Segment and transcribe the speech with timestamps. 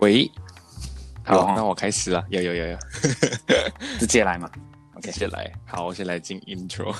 [0.00, 0.30] 喂，
[1.24, 2.24] 好，那我开始了。
[2.30, 2.78] 有有有有，
[3.98, 4.48] 直接来嘛？
[4.94, 5.52] OK，直接来。
[5.66, 6.94] 好，我先来进 intro。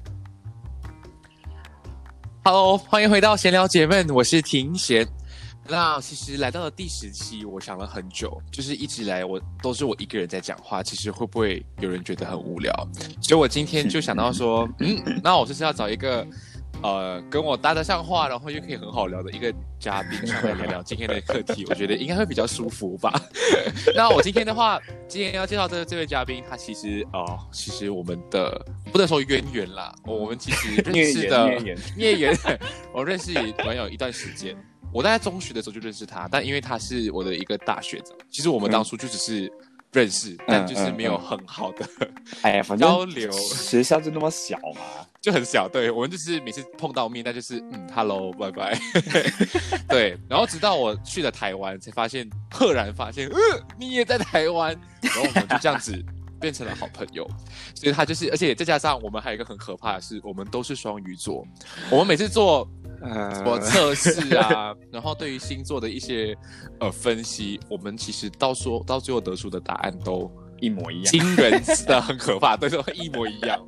[2.42, 5.06] Hello，欢迎回到闲聊姐妹，我是庭贤。
[5.68, 12.72] 那其实来到了第十期，我想了很久，就是一直来我都是我一个人在讲话，其实会不会有人觉得很无聊？
[13.20, 16.26] 所以我今天就想到说，嗯，那我就是要找一个。
[16.82, 23.12] 呃，跟我搭得上话，然后又可以很好聊的一个嘉宾上来聊聊今天的课题，我觉得应该会比较舒服吧。
[23.94, 31.48] 那我今天的话，今天要介绍这这位嘉宾，他其实哦，其实我们的不能说渊源啦，我们其实认识的
[31.96, 32.36] 孽缘，
[32.92, 34.56] 我认识也蛮有一段时间。
[34.92, 39.52] 我大概中学的时候就认识他，但因为他是我的一个大学长，其实我们当初就只是。
[39.92, 41.86] 认识，但就是没有很好的
[42.40, 43.30] 哎呀， 交流。
[43.30, 45.68] 学校就那么小嘛，就很小。
[45.68, 48.78] 对我们就是每次碰到面，那就是嗯，hello，拜拜。
[49.86, 53.36] 对，然后直到我去了台湾，才发现，赫然发现，呃，
[53.78, 56.02] 你也在台湾，然后我们就这样子
[56.40, 57.28] 变成了好朋友。
[57.74, 61.46] 所以他就是，而且再加上我们还有一个很可怕的是，我们都是双鱼座。
[61.90, 62.66] 我们每次做。
[63.02, 66.36] 呃，测试啊， 然后对于星座的一些
[66.80, 70.30] 呃分析，我们其实到说到最后得出的答案都
[70.60, 73.58] 一模一样，惊人的很可怕， 对，都一模一样。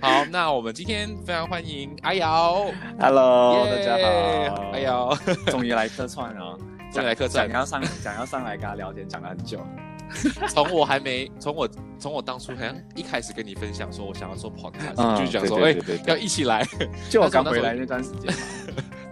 [0.00, 2.66] 好，那我们今天非常欢迎阿瑶
[2.98, 6.58] ，Hello，大家好，阿瑶， 终于来客串了，
[6.92, 9.64] 终于来客串，想要上想要上来跟他聊天，讲了很久。
[10.48, 15.76] 从我还没从我从我当初好像一开始跟你分享说我想要做 podcast，就讲说哎
[16.06, 16.66] 要一起来，
[17.08, 18.34] 就我刚回来那段时间。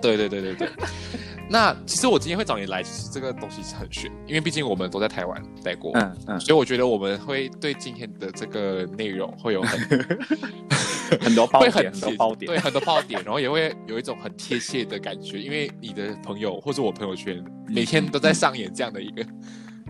[0.01, 0.69] 对对对对对。
[1.51, 19.25] 那其实我今天会找你来，其实这个东西是很悬，因为毕竟我们都在台湾待过，嗯嗯，所以我觉得我们会对今天的这个内容会有 很很多爆点，很多爆点，对很多爆点，然后也会有一种很贴切的感觉，因为你的朋友或者我朋友圈每天都在上演这样的一个。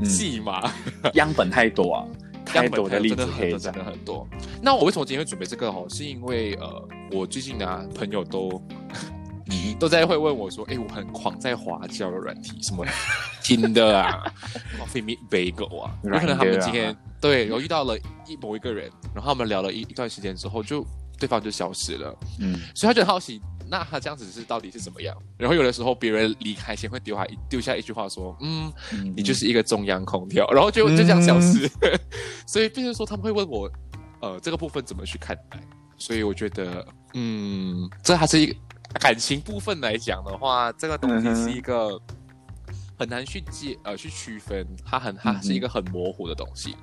[0.04, 0.70] 戏嘛，
[1.14, 2.04] 样本太多啊，
[2.54, 3.26] 样本的例子
[3.58, 4.26] 真的很多。
[4.62, 5.86] 那我为什么今天会准备这个哦？
[5.88, 8.62] 是因为呃，我最近呢，朋友都
[9.78, 12.84] 都在会问我说，哎，我很狂在滑交的软体，什么
[13.42, 14.24] 听的啊，
[14.86, 20.84] 飞米贝狗啊，有可能他们今天对，我遇到了一某一个人，然后他们聊了一一段时间之后，就
[21.18, 23.40] 对方就消失了，嗯，所以他就很好奇。
[23.70, 25.16] 那他这样子是到底是怎么样？
[25.36, 28.72] 然后有的时候别人离开前会丢下丢下一句话说：“嗯，
[29.16, 31.70] 你就是一个中央空调。”然后就就这样消失。
[32.46, 33.70] 所以，变成说他们会问我，
[34.20, 35.60] 呃，这个部分怎么去看待？
[35.98, 38.54] 所以我觉得，嗯，这还是一个
[39.00, 42.00] 感情部分来讲的话，这个东西是一个
[42.98, 46.76] 很难去界呃去区分，它很它是一个很模糊的东西。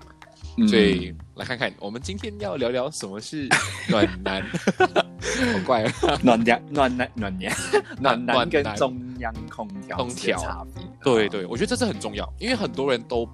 [0.68, 3.48] 所以来看看，我们今天要聊聊什么是
[3.90, 4.42] 暖男，
[4.80, 6.20] 好怪啊！
[6.24, 7.54] 暖男、暖男、暖男、
[8.00, 10.84] 暖男跟中央空调空调差别。
[11.04, 13.28] 对对，我觉得这是很重要，因为很多人都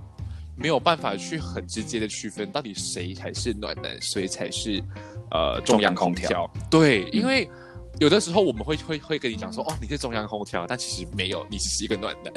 [0.56, 4.84] 没有办法去很直接的区分到底谁才是暖男，谁才是
[5.30, 6.52] 呃中央空调。
[6.70, 7.50] 对，因为。
[8.00, 12.34] 有的时候我们会会会跟你讲说，哦，你是中央空调，但其实没有，你只是一个暖男。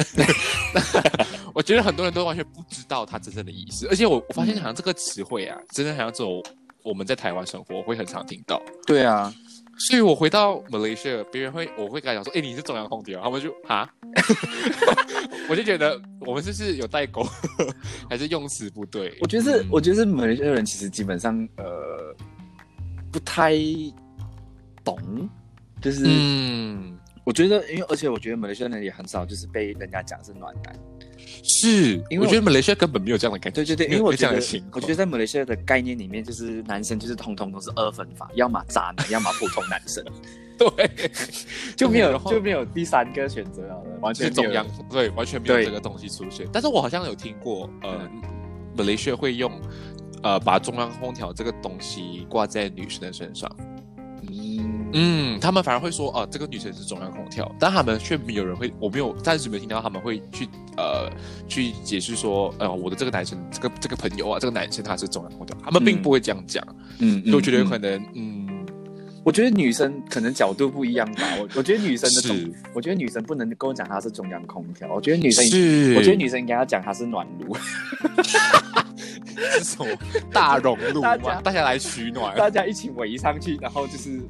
[1.55, 6.43] 我觉得很多人都完全不知道它真正的意思，而且我我发现好像这个词汇啊，真的好像只有
[6.83, 8.61] 我们在台湾生活会很常听到。
[8.87, 9.33] 对啊，
[9.79, 13.89] 所以我回到 Malaysia，，别人会我会跟他讲说，哎，你是中央空调，他们就啊，
[15.49, 17.27] 我就觉得我们是不是有代沟，
[18.11, 19.17] 还是用词不对？
[19.21, 21.65] 我觉得是，我觉得是马来西亚人其实基本上呃
[23.13, 23.55] 不太
[24.85, 24.99] 懂，
[25.85, 30.75] 就是嗯，我觉得因为而且我觉得马来西亚人也很少就是被人家讲是暖男，
[31.43, 34.37] 是因为我觉得马来西亚根本没有这样的感觉，对对对，因为我觉得
[34.73, 40.03] 我觉得在马来西亚的概念里面，就是男生就是通通都是二分法，要么渣男，要么普通男生。
[40.57, 40.89] 对，
[41.77, 46.49] 就没有就没有第三个选择了，完全中央对，完全没有这个东西出现。
[46.53, 48.09] 但是我好像有听过，呃，
[48.79, 49.51] 马来西亚会用
[50.23, 53.51] 呃把中央空调这个东西挂在女生的身上。
[54.95, 61.11] 嗯嗯，他们反而会说，哦，这个女生是中央空调，但他们却没有人会，我没有暂时没有听到他们会去呃
[61.49, 66.65] 去解释说，呃，我的这个男生，这个这个朋友啊，这个男生他是中央空调，他们并不会这样讲。
[67.01, 68.45] 嗯，所以我觉得有可能，嗯。
[69.25, 71.23] 我觉得女生可能角度不一样吧。
[71.39, 74.87] 我我觉得女生的中，我觉得女生不能跟我讲她是中央空调。
[74.93, 75.43] 我觉得女生，
[75.97, 77.57] 我觉得女生应该要讲她是暖炉。
[79.35, 79.87] 是什么
[80.31, 81.41] 大熔炉吗？
[81.43, 84.21] 大家来取暖，大家一起围上去，然后就是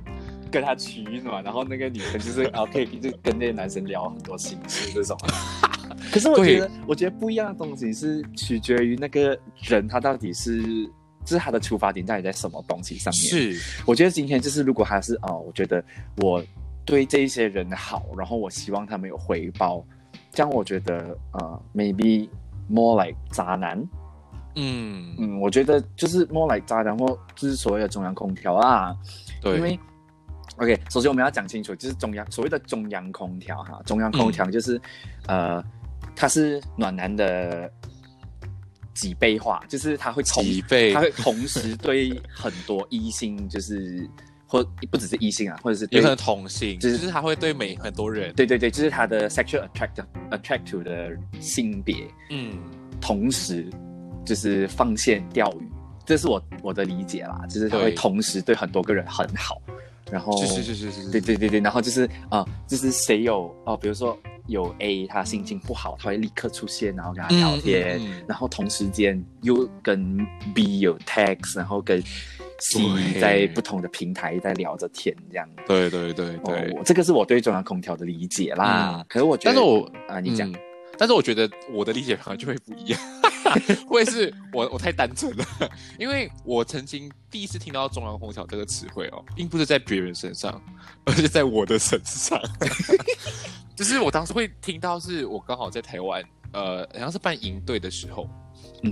[0.55, 5.19] 跟他取暖，然后那个女生就是 啊可以就跟那些男生聊很多心事这种。
[6.13, 10.89] 可是我觉得，我觉得不一样的东西是取决于那个人他到底是。
[11.27, 13.55] 就是他的出发点到底在什么东西上面？
[13.55, 15.83] 是，我觉得今天就是，如果他是哦，我觉得
[16.19, 16.45] 我
[16.85, 19.83] 对这一些人好，然后我希望他们有回报，
[20.33, 22.29] 这样我觉得呃，maybe
[22.69, 23.83] more like 渣男。
[24.57, 28.95] 嗯嗯，我觉得就是 more like 渣男，或就是所谓的中央空调啊。
[29.41, 29.81] 对，因为
[30.57, 34.81] OK，首先我们要讲清楚，就是中央所谓的中央空调哈，中央空调就是
[35.27, 35.63] 呃，
[36.15, 37.71] 它是暖男的。
[38.95, 40.45] 几倍化，就是他会同，
[40.93, 44.09] 他会同时对很多异性，就是
[44.47, 51.11] 或不只是异性啊，或者是有可能同性，就是他会对每很多人，对对对，就是他的 sexual attract attract to 的
[51.41, 52.57] 性别，嗯，
[53.01, 53.69] 同时
[54.25, 55.69] 就是放线钓鱼，
[56.07, 59.61] 这是我我的理解啦，就是他会同时对很多个人很好，
[60.11, 64.19] 然后是是是是，对对对对，然后就是啊，就是谁有哦，比如说。
[64.47, 67.99] 有 A，他心情不好，他会立刻出现，然后跟他聊天，
[68.29, 70.19] 然后同时间又跟
[70.55, 71.99] B 有 text，然后跟
[72.59, 75.49] C 在不同的平台在聊着天，这样。
[75.67, 79.03] 对对对对，这个是我对中央空调的理解啦。
[79.09, 80.53] 可是我觉得，但是我啊，你讲，
[80.99, 83.01] 但是我觉得我的理解可能就会不一样，
[83.89, 85.45] 会是我我太单纯了，
[85.99, 90.61] 因为我曾经第一次听到中央空调这个词汇哦，并不是在别人身上，
[91.05, 92.41] 而是在我的身上。
[93.77, 98.29] 就是我当时会听到，是我刚好在台湾，呃，好像是办营队的时候。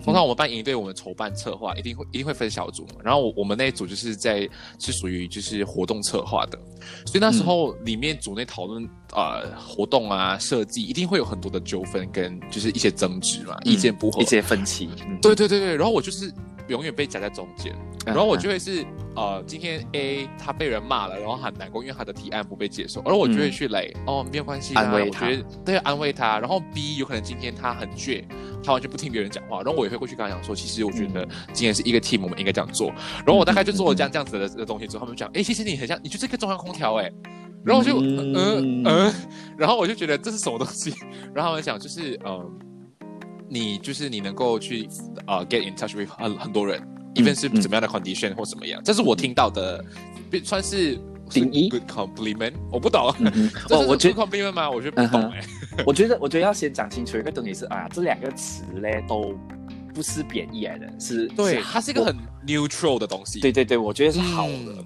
[0.01, 2.97] 通常我们办营队，我们筹办策划一定会一定会分小组嘛。
[3.03, 4.49] 然后我我们那一组就是在
[4.79, 6.59] 是属于就是活动策划的，
[7.07, 14.89] 所以那时候里面组内讨论呃活动啊设计，一定会有很多的纠纷跟就是一些争执嘛，意见不合，一些分歧。
[15.21, 16.33] 对对对对，然后我就是。
[16.69, 17.75] 永远被夹在中间，
[18.07, 18.87] 然后我就会是
[19.17, 25.29] 呃，今天 A 他被人骂了，然后很难过，因为他的提案不被接受，而我就会去来哦，没有关系，安慰他，
[25.65, 26.39] 对，安慰他。
[26.39, 28.25] 然后 B 有可能今天他很倔，
[28.63, 32.89] 他完全不听别人讲话，然后我也会过去跟他讲说，其实我觉得今天是一个 team，我们应该这样做。
[33.19, 37.11] 然后我大概就做了这样 这样子的的东西之后，他们讲，哎，其实你很像，你就是一个中央空调，哎，
[37.65, 39.15] 然后我就嗯嗯，
[39.59, 40.95] 然后我就觉得这是什么东西？
[41.35, 42.59] 然后他们讲就是嗯。
[43.55, 44.89] 你就是你能够去
[45.27, 46.81] 啊 get in touch with 很很多人
[47.17, 49.85] ，even 是怎么样的 condition 或怎么样，这是我听到的，
[50.43, 52.55] 算是定义 good compliment。
[52.71, 53.15] 我不懂，
[53.69, 54.71] 哦，我觉得 compliment 吗？
[54.71, 55.45] 我觉得不懂哎。
[55.87, 59.39] 我觉得我觉得要先讲清楚一个东西是啊，这两个词嘞都
[59.95, 63.41] 不是贬义来的，是对，它是一个很 neutral 的东西。
[63.41, 64.85] 对对对，我觉得是好的。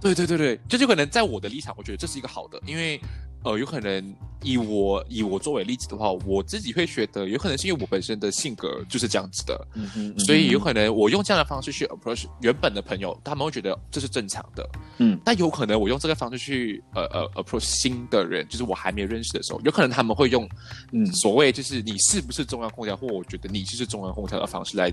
[0.00, 3.00] 对对对对，这就可能在我的立场，我觉得这是一个好的，因为。
[3.42, 14.68] 呃，有可能以我以我作为例子的话，我自己会觉得有可能是因为我本身的性格就是这样子的，嗯嗯所以有可能我用这样的方式去 approach 原本的朋友，他们会觉得这是正常的。
[14.98, 20.48] 嗯，但有可能我用这个方式去呃呃 approach 新的人，就是我还没有认识的时候，有可能他们会用
[20.92, 24.92] 嗯所谓就是你是不是中央空调，或我觉得你就是中央空调的方式来。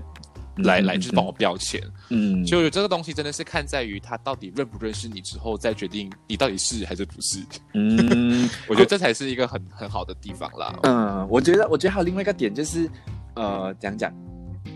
[0.64, 7.40] 来来，就是帮我标签，嗯，就这个东西真的是看在于他到底认不认识你之后，再决定你到底是还是不是。
[7.74, 10.78] 嗯， 我觉得这才是一个很很好的地方啦。
[10.82, 12.88] 嗯，我觉得，我觉得还有另外一个点就是，
[13.34, 14.12] 呃，讲讲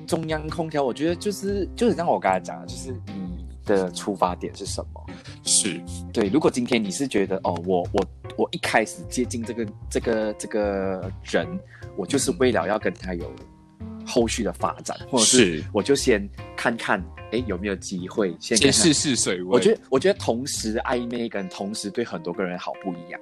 [0.07, 5.07] 中央空调，我觉得就是就是像我刚才讲的，就是你的出发点是什么？
[5.45, 5.81] 是
[6.13, 6.29] 对。
[6.29, 11.47] 如果今天你是觉得哦，我我我一开始接近这个这个这个人，
[11.97, 13.31] 我就是为了要跟他有。
[14.07, 19.49] 后续的发展，或者是我就先看看，哎，有没有机会先先试试水温。
[19.49, 23.21] 我觉得，我觉得同时暧昧跟同时对很多个人好不一样。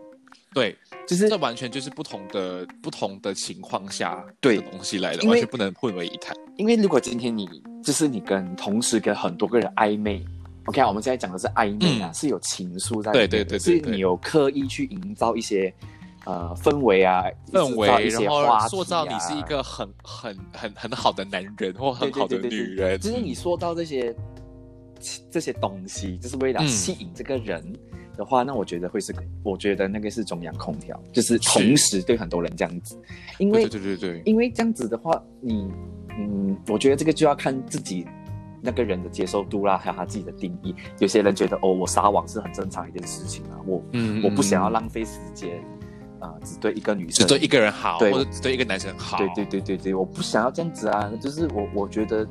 [0.53, 6.37] 对，就是这完全就是不同的不同的情况下对的东西来的，完全不能混为一谈。
[6.57, 7.49] 因为如果今天你
[7.85, 10.21] 就是你跟同时跟很多个人暧昧
[10.65, 15.73] ，OK，啊我们现在讲的是暧昧啊，嗯是有情愫在里面的，对对对对是你有刻意去营造一些
[16.27, 19.19] 呃氛围啊，氛围，然后塑造你啊。
[19.19, 24.15] 是一个很很很很好的男人或很好的女人，就是你说到这些
[25.31, 26.69] 这些东西，就是为了嗯。
[26.69, 27.65] 吸引这个人
[28.17, 33.01] 的话，那我觉得会是，我觉得那个是中央空调，就是同时对很多人这样子，
[33.39, 35.71] 因为对对对对对，因为这样子的话，你
[36.19, 38.07] 嗯，我觉得这个就要看自己
[38.61, 40.75] 那个人的接受度啦，还有他自己的定义。
[40.99, 44.73] 有些人觉得哦，我撒网是很正常一件事情啊，我嗯我不想要嗯。
[44.73, 45.65] 浪费时间
[46.21, 52.27] 啊、只对一个女生，只对一个人好，对或者只对一个男生好，对对对对对，我不想要这样子啊，就是我我觉得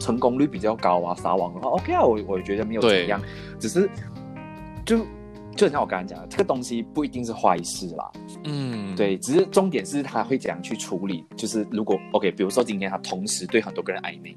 [0.00, 3.20] 成功率比较高啊，撒网的话，OK 啊，我我觉得没有怎么样，
[3.58, 3.88] 只是
[4.86, 5.04] 就
[5.54, 8.10] 就像我刚才讲的，这个东西不一定是坏事啦，
[8.44, 14.36] 嗯，对，只是重点是他会怎样去处理，就是如果 OK，比如说今天他同时对很多个人暧昧，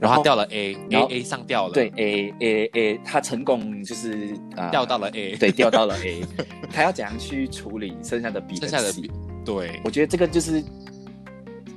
[0.00, 6.24] 然后他掉了 A，A 然后 A 上掉了，对 A A A，他成功就是呃掉到了 A，对掉到了 A，
[6.72, 9.10] 他要怎样去处理剩下的 B 剩下的 C？B，
[9.44, 9.80] 对。
[9.84, 10.62] 我觉得这个就是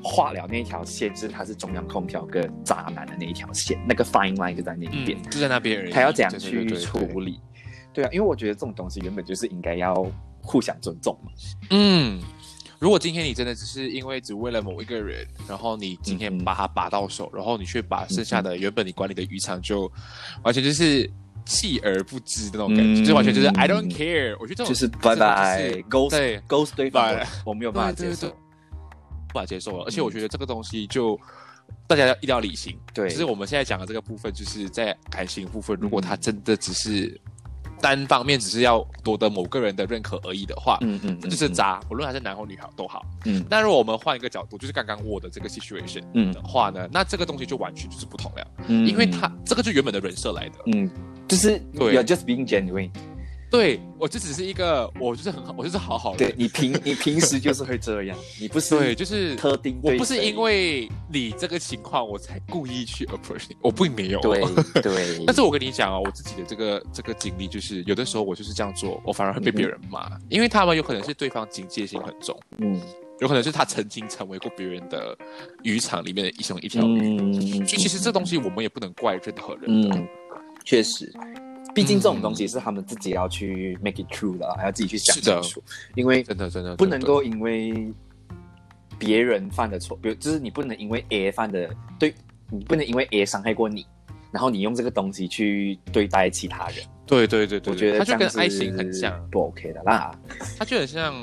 [0.03, 7.39] 画了那一条线，就是他是中央空调跟渣男的那一条线，那个 fine line 就在那一边，嗯，就在那边而已，他要怎样去对对处理？
[7.93, 10.05] 对啊，因为我觉得这种东西原本就是应该要
[10.41, 11.31] 互相尊重嘛。
[11.71, 12.21] 嗯，
[12.81, 19.89] 如果今天你真的只是因为只为了某一个人，然后你今天嗯把他拔到手，然后你却把剩下的原本你管理的渔场就
[20.41, 21.07] 完全就是
[21.45, 24.35] 弃而不知的那种感觉，嗯就完全就是 I don't care。
[24.39, 28.29] 我觉得这种就是拜拜，ghost 对 ghost 对方拜我，我没有办法接受。
[28.29, 29.85] 无法接受了。
[29.85, 31.15] 而且我觉得这个东西就
[31.85, 32.75] 大家要一定要理性。
[32.95, 37.21] 对就是我们现在讲的这个部分，就是在感情部分，如果他真的只是
[37.81, 43.03] 单方面只是要夺得某个人的认可而已的话，嗯嗯，这就是渣，不论他是男或女好都好。
[43.25, 50.55] 嗯那如果我们换一个角度，就是刚刚我的这个 situation 嗯的话呢，那这个东西就完全就是不同了，嗯，因为他这个就原本的人设来的。
[50.67, 50.89] 嗯，
[51.27, 52.89] 就是对 you're just being genuine。
[53.51, 56.17] 对我就只是一个，我就是很好，我就是好好人。
[56.17, 64.19] 对你平你平时就是会这样，你不是对，就是特定我不是因为你这个情况我才故意去 approach 你，我并没有。
[64.21, 64.41] 对
[64.81, 72.81] 对， 但是我跟你讲哦，我自己的这个这个经历就是，有的时候我就是这样做，我反而会被别人骂，因为他们有可能是对方警戒心很重，嗯
[73.19, 75.15] 有可能是他曾经成为过别人的
[75.61, 77.19] 渔场里面的一种一条鱼。
[77.19, 79.95] 嗯，就其实这东西我们也不能怪任何人的。
[79.95, 80.07] 嗯，
[80.65, 81.13] 确实，
[81.73, 85.41] 毕竟这种东西是他们自己要去 make it true 的，还要自己去想是的。
[85.41, 85.63] 清楚，
[85.95, 87.91] 因为真的真的不能够因为
[88.99, 92.13] 别人犯的错，比如就是你不能因为 A 犯的对，
[92.49, 93.85] 你不能因为 A 伤害过你，
[94.31, 100.11] 然后你用这个东西去对待其他人，对对对对，我觉得他就跟爱情很像，不 OK 的啦。
[100.59, 101.15] 他就很像，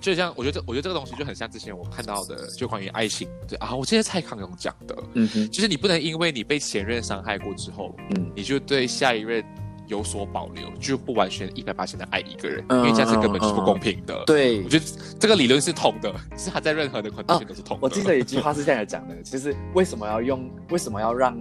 [0.00, 8.32] 就像我觉得这我觉得这个东西就很像之前我看到的，就关于爱情对啊，我记得蔡康永讲的，嗯哼，就是你不能因为你被前任伤害过之后，嗯。
[8.34, 9.44] 你就对下一任
[9.92, 14.84] 有所保留，就不完全一百八千的爱一个人，嗯因为这样是根本就是不公平的。，对我，觉得
[15.20, 17.80] 这个理论是通的， 是他在任何的 condition 都是通的。
[17.82, 21.36] 我记得有一句话是这样讲的，其实为什么要用，为什么要让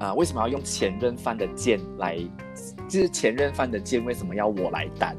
[0.00, 2.18] 啊、为什么要用前任犯的贱来，
[2.88, 5.16] 就是前任犯的贱为什么要我来担？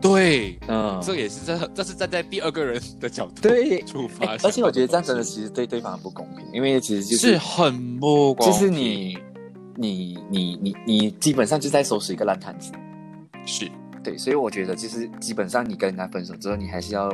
[0.00, 9.16] 对，嗯，这也是这这是站在第二个人的角度对出发哎，而且我觉得这样真的其实对对方不公平，因为其实就是很不公平，就是你
[9.76, 12.72] 你你你你基本上就在收拾一个烂摊子，
[13.46, 13.70] 是。
[14.02, 17.10] 对，所以我觉得就是基本上你跟人家分手之后，你还是要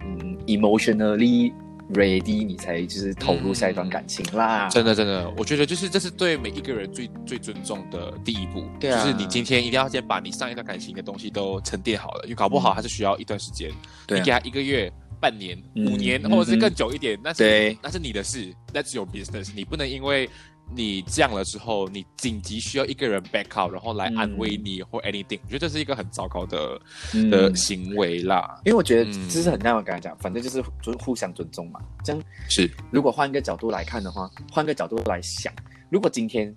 [0.00, 1.52] 嗯 emotionally
[1.92, 4.68] ready，你才就是投入下一段感情啦。
[4.68, 9.02] 真的真的，我觉得就是这是对每一个人最最尊重的第一步，对啊。
[9.02, 13.68] 就是你今天一定要先把你上一段感情的东西都沉淀好了，因为搞不好还是需要一段时间，
[14.06, 14.88] 对啊你给他一个月、
[15.20, 17.76] 半年、嗯五年，嗯或者是更久一点，那是对。
[17.82, 20.30] 那是你的事，That's your business，你不能因为。
[20.74, 26.80] 你这样了之后，你紧急需要一个人 back out，然后来安慰你或 anything，、我觉得这是一个很糟糕的、
[27.14, 28.60] 嗯的行为啦。
[28.64, 31.80] 因为我觉得嗯就是很像我刚才讲，反正就是尊互相尊重嘛。
[32.04, 35.52] 这样是，如果换一个角度来看的话，换个角度来想，
[35.88, 36.54] 如果今天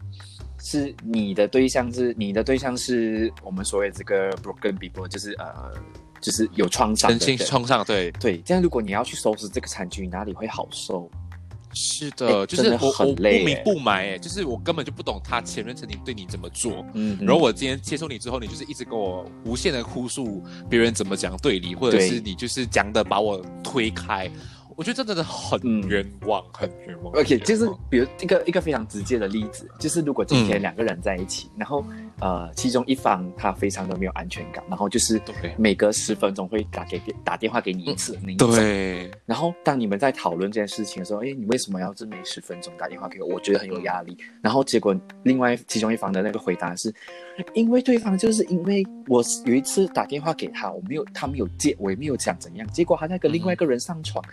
[0.59, 5.73] 是你的对象是你的对象是我们所谓这个 broken people，就是呃，
[6.21, 7.19] 就是有创伤身。
[7.19, 11.09] 心创伤，对，对，这样如果你要去收拾这个残局，哪里会好受？
[11.73, 16.85] 是的，哎就是我我不明不白，哎，就是我根本就不懂他前任曾经对你怎么做。
[16.93, 24.29] 嗯然后我今天接受你之后，你就是一直跟我无限的哭诉别人怎么讲对你，或者是你就是讲的把我推开。
[24.77, 27.13] 我觉得这真的很嗯冤枉，很冤枉。
[27.13, 31.85] OK，就是比如一个一个非常直接的例子，就是如果今天两个人在一起，然后
[32.19, 35.21] 呃，其中一方他非常的没有安全感，然后就是
[35.57, 38.49] 每隔十分钟会打给打电话给你一次那一种。
[38.49, 43.33] 对，然后当你们在讨论这件事情的时候，哎，你为什么要这每十分钟打电话给我？
[43.33, 44.15] 我觉得很有压力。
[44.41, 46.93] 然后结果另外其中一方的那个回答是，
[47.53, 54.23] 因为对方就是因为我有一次打电话给他，我没有他没有接，我也没有讲怎样，结果他在跟另外一个人上床。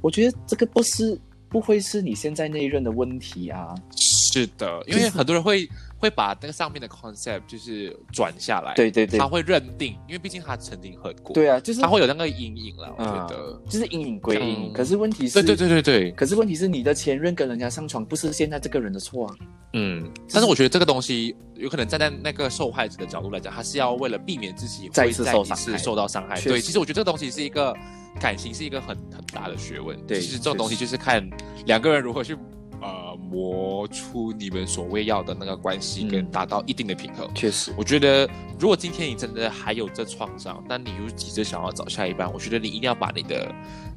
[0.00, 3.74] 我觉得这个不是不会是你现在那一任的问题啊。
[3.96, 13.60] 是的，因为很多人会会把那个上面的 concept 就是转下来，对对对他会认定，因为毕竟他曾经喝过，对啊，就是他会有那个阴影了，我嗯觉得。
[13.68, 19.34] 就是阴影归阴影，嗯可是问题是，对对对对对，可是问题是你的前任跟人家上床，不是现在这个人的错啊。
[19.72, 26.40] 嗯，但是我觉得这个东西有可能站在那个受害者的角度来讲，他是要为了避免自己再一次受伤害受到伤害。
[26.40, 27.74] 对，其实我觉得这个东西是一个
[28.20, 29.96] 感情，是一个很很大的学问。
[30.06, 31.28] 对其实这种东西就是看
[31.66, 32.36] 两个人如何去
[32.84, 37.26] 呃磨出你们所谓要的那个关系，嗯跟达到一定的平衡。
[37.34, 43.50] 确实，我觉得，如果今天你真的还有这创伤，但你又急着想要找下一半，我觉得你一定要把你的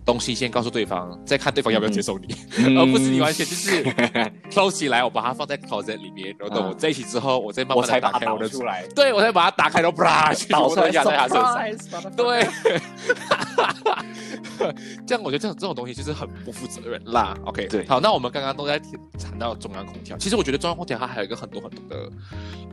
[0.07, 3.83] 东西先告诉对方，再看对方要不要接受你，嗯 而不是你完全就是
[4.49, 11.57] close 起来，我把它放在 closet 里面，然后等我在一起之后，我再慢慢打开我的出来，对我再把它打开，然后啪，倒出来压在他身上。
[11.57, 12.47] surprise，对，
[15.05, 17.37] 这样我觉得这种这种东西就是很不负责任啦。
[17.43, 18.79] OK，对好，那我们刚刚都在
[19.19, 22.09] 谈到中央空调，其实我觉得中央空调它还有一个很多很多的，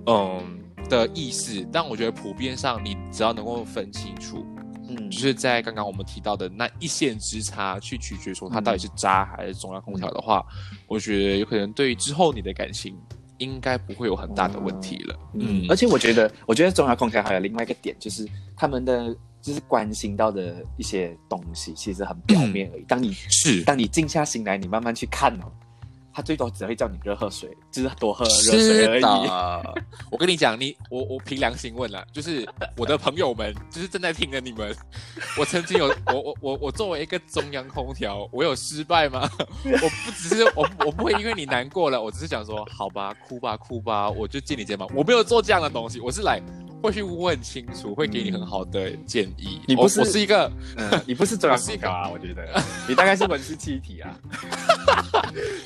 [0.06, 4.46] 嗯的意思，但我觉得普遍上你只要能够分清楚，
[4.88, 5.10] 嗯。
[5.10, 10.44] 就是在刚刚我们提到的那一线之差去取决说它到底是渣还是中央空调的话，
[10.86, 12.96] 我觉得有可能对于之后你的感情
[13.38, 15.18] 应该不会有很大的问题了。
[15.34, 18.26] 嗯，而且我觉得，我觉得中央空调还有另外一个点，就是
[18.56, 22.84] 他们的就是关心到的一些东西，其实很表面而已。
[22.86, 23.62] 当你是。
[23.64, 25.52] 当你静下心来，你慢慢去看哦，
[26.14, 29.02] 他最多只会叫你热喝水，就是多喝热水而已。
[29.02, 29.74] 的，
[30.12, 34.72] 我跟你讲，你我我凭良心问了，就是我的朋友们，就是正在听的你们，
[35.36, 39.28] 我曾经有 我我我我作为一个中央空调，我有失败吗？
[39.64, 46.40] 我不只是我我不会因为你难过了，我只是想说好吧，哭吧哭吧，我就借你肩膀，我没有做这样的东西，我是来
[46.84, 49.58] 会去问清楚，会给你很好的建议。
[49.66, 54.14] 你不是我我是一个嗯，你不是中央空调啊，我觉得你大概是温室气体啊，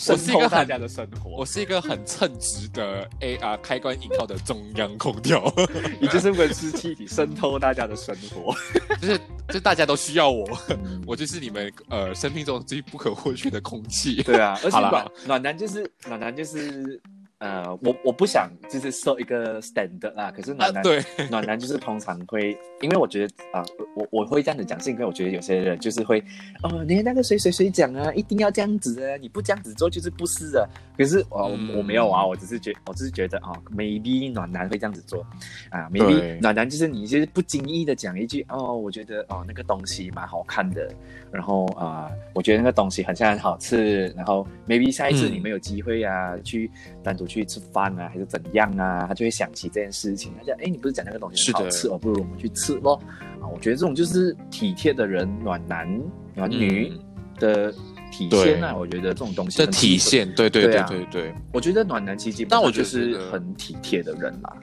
[0.08, 5.52] 我是一个 大家的生活我，是一个很称职的 AR 开关引号的中央空调。
[6.00, 8.54] 你就是温室气体渗透大家的生活。
[9.02, 14.22] 就是就大家都需要我，嗯我就是你们呃生命中最不可或缺的空气。
[14.22, 17.00] 对啊，而且好啦暖暖男就是暖男就是
[17.38, 26.18] 呃，我我不想就是设一个 standard 啦，可是啊暖，男、对， 暖男就是通常会，因为我觉得啊、我我会这样子讲，是因为我觉得有些人就是会，
[26.64, 30.66] 哦，你看那个谁谁谁讲啊，一定要这样子啊，你不这样子做就是不是啊。
[30.96, 35.24] 可是我、嗯我没有啊，我只是觉我只是觉得啊、m a y b e 暖男会这样子做
[35.70, 40.90] 啊，maybe 暖男就是你就是不经意的讲一句哦，我觉得哦那个东西蛮好看的，
[41.30, 45.32] 然后啊、我觉得那个东西很像很好吃，然后 maybe 下一次嗯。
[45.32, 46.68] 你们有机会啊，去
[47.00, 53.00] 单独去吃饭啊，还是怎样啊，他就会想起这件事情，他讲，哎，你不是讲那个东西好吃哦，不如我们去吃咯。
[53.40, 55.88] 啊，我觉得这种就是体贴的人，暖男
[56.34, 57.00] 暖女嗯
[57.38, 57.72] 的
[58.10, 59.90] 体现啊，我觉得这种东西这很基本。
[59.90, 64.56] 体现，对对对对我觉得暖男其实但我觉上就是很体贴的人啦。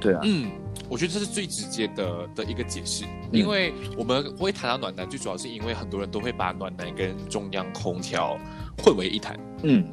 [0.00, 0.50] 对啊，嗯。
[0.88, 8.36] 我觉得这是最直接的的一个解释，嗯因为我们会谈到暖男，最主要是因为很多人都会把暖男跟中央空调
[8.82, 9.38] 混为一谈。
[9.62, 9.86] 嗯，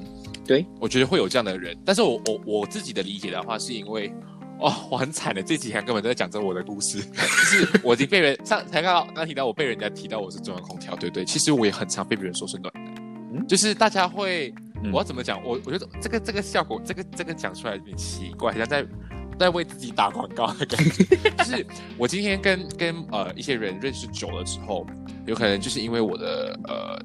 [0.48, 4.12] 对，我觉得会有这样的人，但是我我我自己的理解的话，是因为
[4.60, 12.96] 哦，我很惨的，这几天根本都在讲着我的故事， 就是我已经被人上才刚刚刚提到我被人家提到我是中央空调，对对，其实我也很常被别人说是暖男，
[13.34, 15.44] 嗯就是大家会，嗯我要怎么讲？
[15.44, 18.86] 我我觉得这个这个效果，这个这个讲出来有点奇怪，好像在。
[19.40, 21.04] 在为自己打广告的感觉，
[21.38, 21.64] 就是
[21.96, 24.84] 我今天跟跟呃一些人认识久了之后，
[25.28, 27.00] 有可能就是因为我的呃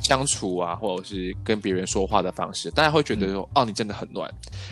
[0.00, 4.30] 相处啊，或者是跟别人说话的方式，大家会觉得说，哦，你真的很暖。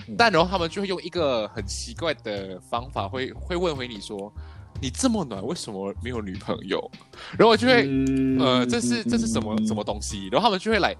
[0.09, 4.33] 嗯但然后他们就会用一个很奇怪的方法，会会问回你说，
[4.81, 6.91] 你这么暖，为什么没有女朋友？
[7.39, 10.29] 然后我就会，嗯呃，这是这是什么什么东西？
[10.31, 10.95] 然后他们就会来，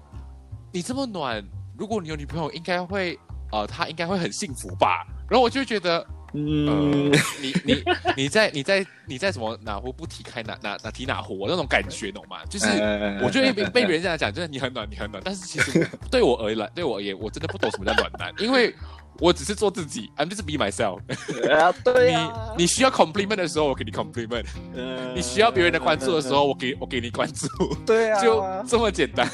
[0.71, 1.43] 你这么暖，
[1.77, 3.17] 如果你有女朋友，应该会，
[3.51, 5.05] 呃，她应该会很幸福吧？
[5.29, 7.83] 然后我就会觉得，呃嗯，，你 你
[8.17, 12.37] 你在你在你在什么哪壶不提开哪哪哪提哪壶那种感觉，懂吗？
[12.49, 15.21] 就是呃我觉得被被别人这样讲，就是你很暖，你很暖。
[15.23, 18.73] 但是其实对我而言，对我而言，我真的不懂什么叫暖男，因为
[19.19, 20.99] 我只是做自己，I'm just be myself。
[21.51, 24.43] 啊，对你啊，你需要 compliment 的时候，我给你 compliment；
[24.75, 27.47] 呃 你需要别人的关注的时，候，我给我给你关注，
[27.85, 29.29] 对啊，就这么简单。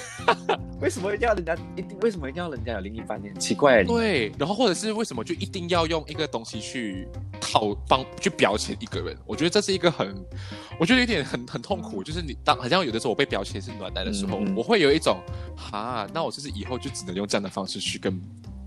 [0.81, 3.27] 为什么一定要人家一定为什么一定要人家有另一半呢？
[3.33, 7.07] 很奇怪，对，然后或者是为什么就一定要用一个东西去
[7.41, 9.17] 套帮去标签一个人？
[9.25, 10.15] 我觉得这是一个很，
[10.79, 12.03] 我觉得有点很很痛苦。
[12.03, 15.17] 就是你当好像有的时候我被标签是暖男的时候，嗯嗯我会有一种
[15.57, 18.21] 哈，那我就是以后就只能用这样的方式去跟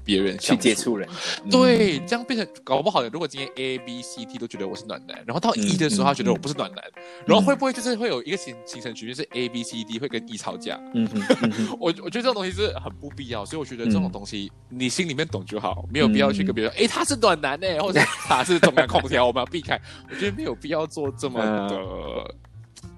[0.05, 0.57] 别人去。
[0.63, 1.09] 接触人，
[1.45, 6.85] 嗯，对，这样变成搞不好，如果今天 A、B、C、D 都觉得我是暖男，然后到 E 的时候，嗯他觉得我不是暖男，
[7.27, 10.79] 然后会不会就是会有一个形形成局面是 A、B、C、D 会跟 E 吵架？
[10.95, 19.81] 嗯哼嗯哼， 我我觉得这种东西是很不必要，所以我觉得这种嗯东西、你心里面懂就好，没有必要去跟别人说，哎、他是暖男呢，或者他是中央空调，我们要避开。
[20.09, 22.35] 我觉得没有必要做这么的，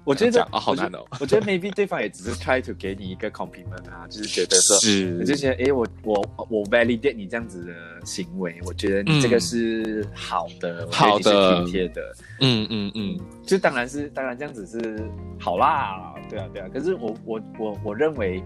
[0.05, 4.77] 我觉得啊好难哦我觉得 maybe 对方也只是 try to 给你一个 compliment 啊，就是觉得说。
[5.25, 7.73] 就觉得，哎，我我我 validate 你这样子的
[8.05, 12.01] 行为，我觉得你这个嗯是好的，好的体贴的，
[12.39, 15.03] 嗯嗯嗯，就当然是当然这样子是
[15.39, 16.67] 好啦，对啊对啊。
[16.71, 18.43] 可是我我我我认为，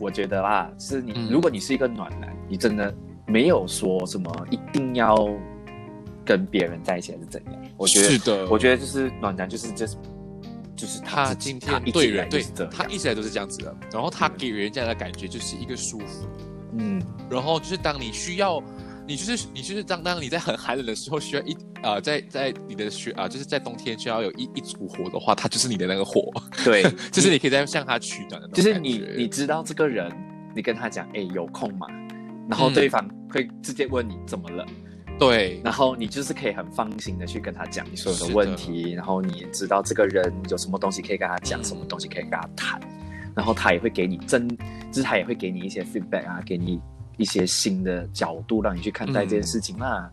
[0.00, 2.92] 我觉得啦，是你、嗯如果你是一个暖男，你真的
[3.26, 5.16] 没有说什么一定要
[6.24, 7.54] 跟别人在一起还是怎样。
[7.76, 9.96] 我觉得是的，我觉得就是暖男就是就是
[10.82, 16.26] 就是他今天对人对他一直以来都是这样子的，然后他给人家的感觉就是一个舒服，
[16.76, 17.00] 嗯。
[17.30, 18.60] 然后就是当你需要。
[19.04, 26.32] 你就是你就是当当你在很寒冷的时候需要一呃在在你的学啊、就是在冬天需要有一一组火的话，它就是你的那个火，
[26.64, 30.08] 对， 就是你可以在向他取暖就是你你知道这个人，
[30.54, 31.88] 你跟他讲，哎，有空吗？
[32.48, 32.74] 然后嗯。
[32.74, 34.64] 对方会直接问你怎么了，
[35.26, 42.80] 对然后你就是可以很放心的去跟他讲你所有的问题，然后你也知道这个人有什么东西可以跟他讲，嗯什么东西可以跟他谈，
[43.34, 44.48] 然后他也会给你真，
[44.90, 46.80] 就是他也会给你一些 feedback 啊，给你
[47.16, 50.10] 一些新的角度让你去看待这件事情啦。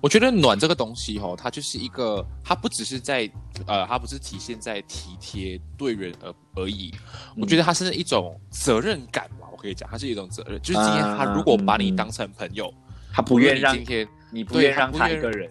[0.00, 3.28] 我觉得暖这个东西哦，它就是一个，它不只是在
[3.66, 6.94] 呃，它不是体现在体贴对人而而已。
[7.36, 10.60] 我觉得它是一种责任感吧，我可以讲，它是一种责任。
[10.62, 12.72] 就是今天他如果把你当成朋友，
[13.12, 15.48] 他不愿意让今天你不愿让他一个人，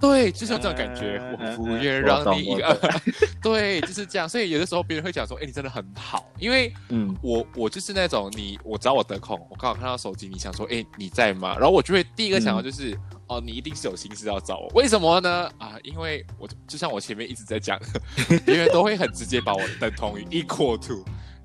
[0.00, 2.90] 对，就是有这种感觉，嗯我不嗯愿让你一个我懂，
[3.42, 4.28] 对，就是这样。
[4.28, 11.54] 所以有的时候别人会讲说，哎，你真的很好，因为嗯我我就是那种你，我只要我得空，我刚好看到手机，你想说，哎，你在吗？
[11.56, 15.50] 然后我就会第一个想到就是，哦，你一定是有心事要找我，为什么呢？
[15.58, 17.78] 啊，因为我就像我前面一直在讲，
[18.44, 21.04] 别人都会很直接把我等同于 equal to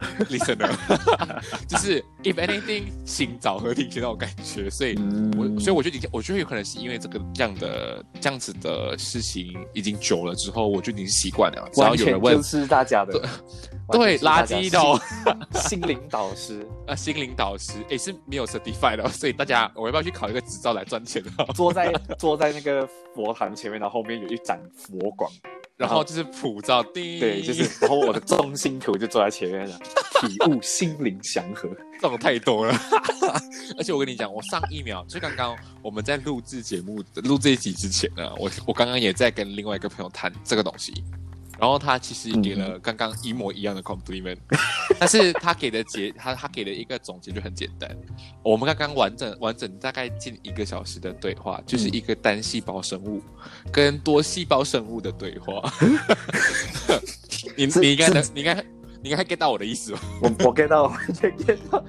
[0.29, 0.71] listener，
[1.67, 4.95] 就是 if anything 请找和听那种感觉，所以。
[5.37, 11.69] 我嗯所以我觉得你，我觉得有可能是因为这个这样的这样子的事情已经久了之后，我就已经习惯了。
[11.73, 13.13] 只要完有人问全就是大家的
[13.91, 14.99] 对垃圾哦
[15.53, 16.67] 心心灵导师。
[16.87, 21.45] 啊，心灵导师也是没有 certified 的，所以大家我要不要去考一个执照来赚钱啊？
[21.53, 25.29] 坐在 坐在那个佛堂前面，然后后面有一盏佛光，
[25.77, 29.79] 然后就是普照第对，就是然后我的 中心图就坐在前面了，
[30.19, 31.69] 体悟心灵祥和。
[31.99, 32.75] 这种太多了。
[33.77, 40.93] 而且我跟你讲，我上一秒就刚刚我们在录制节目录这一集之前呢，我我刚刚也在跟另外一个朋友谈这个东西。
[41.61, 44.35] 然后他其实给了刚刚一模一样的 compliment，、
[44.99, 47.95] 但是他给的结他他给的一个总结就很简单。
[48.41, 53.21] 我们刚刚完整完整大概近一个小时的对话，就是一个单细胞生物
[53.71, 55.61] 跟多细胞生物的对话。
[57.55, 58.55] 你你应该能你应该
[59.03, 60.01] 你应该 get 到我的意思吧？
[60.19, 61.83] 我我 get 到，完全 get 到。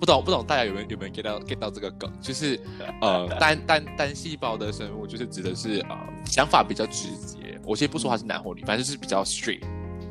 [0.00, 2.12] 不懂不懂，大家有没有有没有 get 到 get 到这个梗？
[2.20, 2.58] 就是
[3.00, 7.38] 呃单单单细胞的生物，就是指的是呃想法比较直接。
[7.70, 9.60] 我先不说它是男或女，反正就是比较 straight，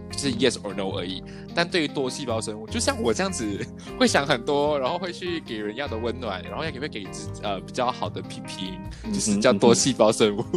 [0.10, 1.22] 就是 yes or no 而已。
[1.54, 3.46] 但对于多细胞生物，就像我这样子，
[4.00, 8.80] 会想很多，然后会去给人要的温暖，然后也会给自呃比较好的批评，
[9.14, 10.42] 就是叫多细胞生物。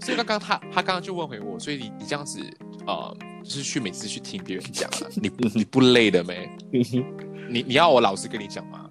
[0.00, 2.40] 所以刚刚他他刚刚就问回我，所以你你这样子
[2.86, 3.14] 呃，
[3.44, 6.48] 就是去每次去听别人讲啊，你你不累的没？
[7.50, 8.86] 你你要我老实跟你讲吗？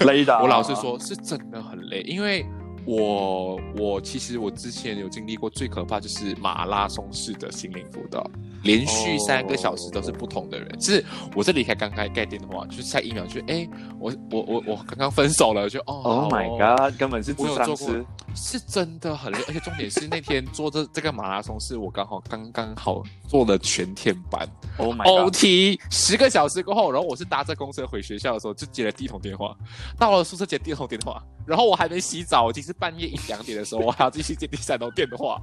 [0.00, 2.46] 累的啊，我老实说，是真的很累，因为
[2.86, 8.30] 我我其实我之前有经历过最可怕就是马拉松式的心灵辅导，
[8.64, 10.68] 连续三个小时都是不同的人。
[10.78, 13.68] 就是我这离开刚开盖电话，就是下一秒就哎，
[14.00, 29.54] 我我我我刚刚分手了，就哦 Oh my 哦 god，根本是我智商有做过师。，是真的很累，而且重点是那天做这这个马拉松是我刚好刚刚好做了全天班 Oh my god，，OT 十个小时过后，然后我是搭着公车回学校的时候就接了第一通电话，
[29.98, 35.40] 到了宿舍接第二通电话，然后我还没洗澡，已经是半夜一两点的时候，我还要继续接第三通电话。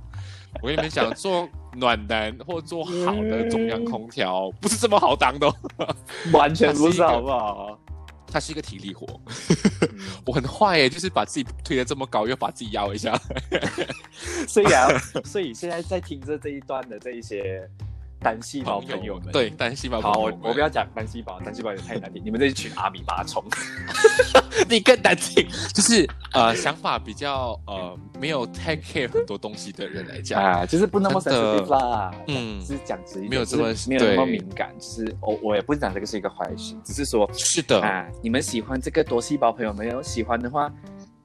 [0.61, 2.91] 我跟你们讲，做暖男或做好
[3.23, 5.55] 的中央空调不是这么好当的哦，
[6.33, 7.79] 完全不是好不好？
[8.33, 9.05] 它是一个体力活，
[9.81, 13.19] 嗯 我很坏耶，就是把自己推得这么高，又把自己压一下。
[14.47, 14.87] 所以啊，
[15.25, 17.69] 所以现在在听着这一段的这一些
[18.21, 20.49] 单细胞朋友们，对，单细胞好，我朋友们。
[20.49, 23.43] 我不要讲单细胞，单细胞也太难听，你们这一群阿米巴虫。
[24.69, 32.59] 你更难听，就是呃想法比较呃没有 take care 很多东西的人来讲，啊，就是不那么真的 sensitive 啦，嗯。
[32.59, 40.71] 嗯，是讲直没有这么就是没有那么敏感，就是我我也不是讲这个是一个坏事，只是说是的，啊，你们喜欢这个多细胞朋友们，有喜欢的话，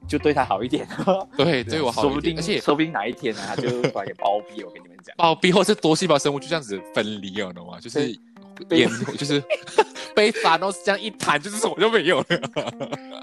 [0.07, 0.87] 就对他好一点，
[1.35, 7.79] 对，对我好说不定，一点，而且说不定哪一天呢，他就突然也包庇，我跟你们讲，包庇或是多细胞生物就这样子分离了，懂吗？
[7.79, 8.15] 就是
[8.67, 9.43] 被眼就是
[10.15, 12.25] 被法诺斯这样一弹，就是什么就没有了。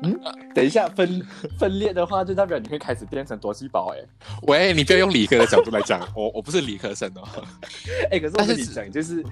[0.02, 0.20] 嗯
[0.54, 1.20] 等一下分
[1.58, 3.98] 分裂的话，就代表你会开始变成多细胞，哎
[4.46, 7.26] 喂，你不要用理科的角度来讲，我我不是理科生哦。
[8.10, 9.24] 哎， 可是我但是跟你讲，就是。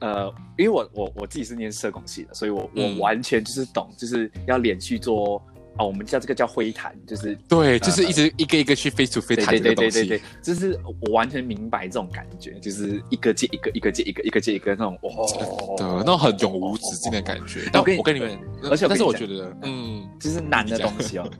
[0.00, 5.42] 呃，因为我我我自己是念社工系的，所以我嗯我完全就是懂，就是要连续做
[5.78, 10.08] 哦，我们叫这个叫灰谈，就是对，就是一直一个一个去 face to face 对谈对对对对这个东西。
[10.08, 21.30] 对，就是我完全明白这种感觉，就是一个接一个，一个接一个，一个接一个那种哦，的那种很永无止境的感觉，但我跟你我跟你们，而且但是我讲觉得，嗯，就是难的东西哦，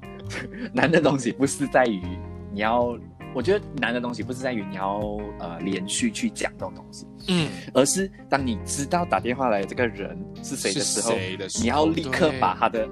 [0.72, 2.00] 难的东西不是在于
[2.52, 2.96] 你要，
[3.34, 5.00] 我觉得难的东西不是在于你要
[5.38, 11.12] 呃连续去讲这种东西，嗯，而是当你知道打电话来的这个人是谁的时候
[11.60, 12.88] 你要立刻把他的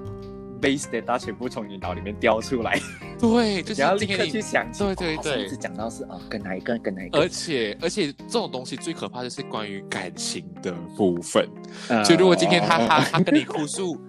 [0.59, 2.79] base data 全部从你脑里面调出来，
[3.19, 11.47] 对，就你要立刻去想起，对对对哦上次讲到是哦跟哪一个跟哪一个，而且而且这种东西最可怕的是关于感情的部分。
[11.89, 13.99] 呃就如果今天他他他跟你哭诉。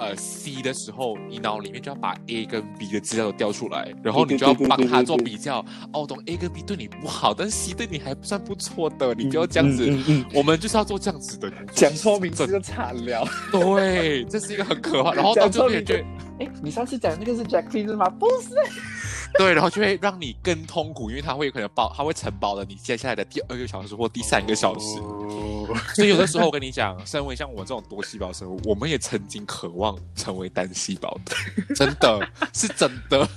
[0.00, 5.62] 呃，C 的时候，你脑里面就要把 A 跟 B 的资料都调出来，然后你就要帮他做比较。
[5.92, 9.86] 哦，懂 A 跟 B 对你不好，但是 C 对你还不算不错的，你不要这样子。
[9.86, 13.28] 嗯嗯嗯我们就是要做这样子的，讲错名字这就惨了。
[13.52, 15.12] 对，这是一个很可怕。
[15.12, 16.06] 然后到最后面就会，
[16.38, 18.08] 哎，你上次讲的那个是 Jacqueline 是吗？
[18.08, 18.54] 不是，
[19.38, 24.98] 对，然后就会让你更痛苦，因为它会有可能包，它会承包了你接下来的第二个小时或第三个小时。
[25.94, 31.34] 所以有的时候我跟你讲，身为像我这种多细胞生物，我们也曾经渴望成为单细胞的，
[31.74, 33.28] 真的是真的。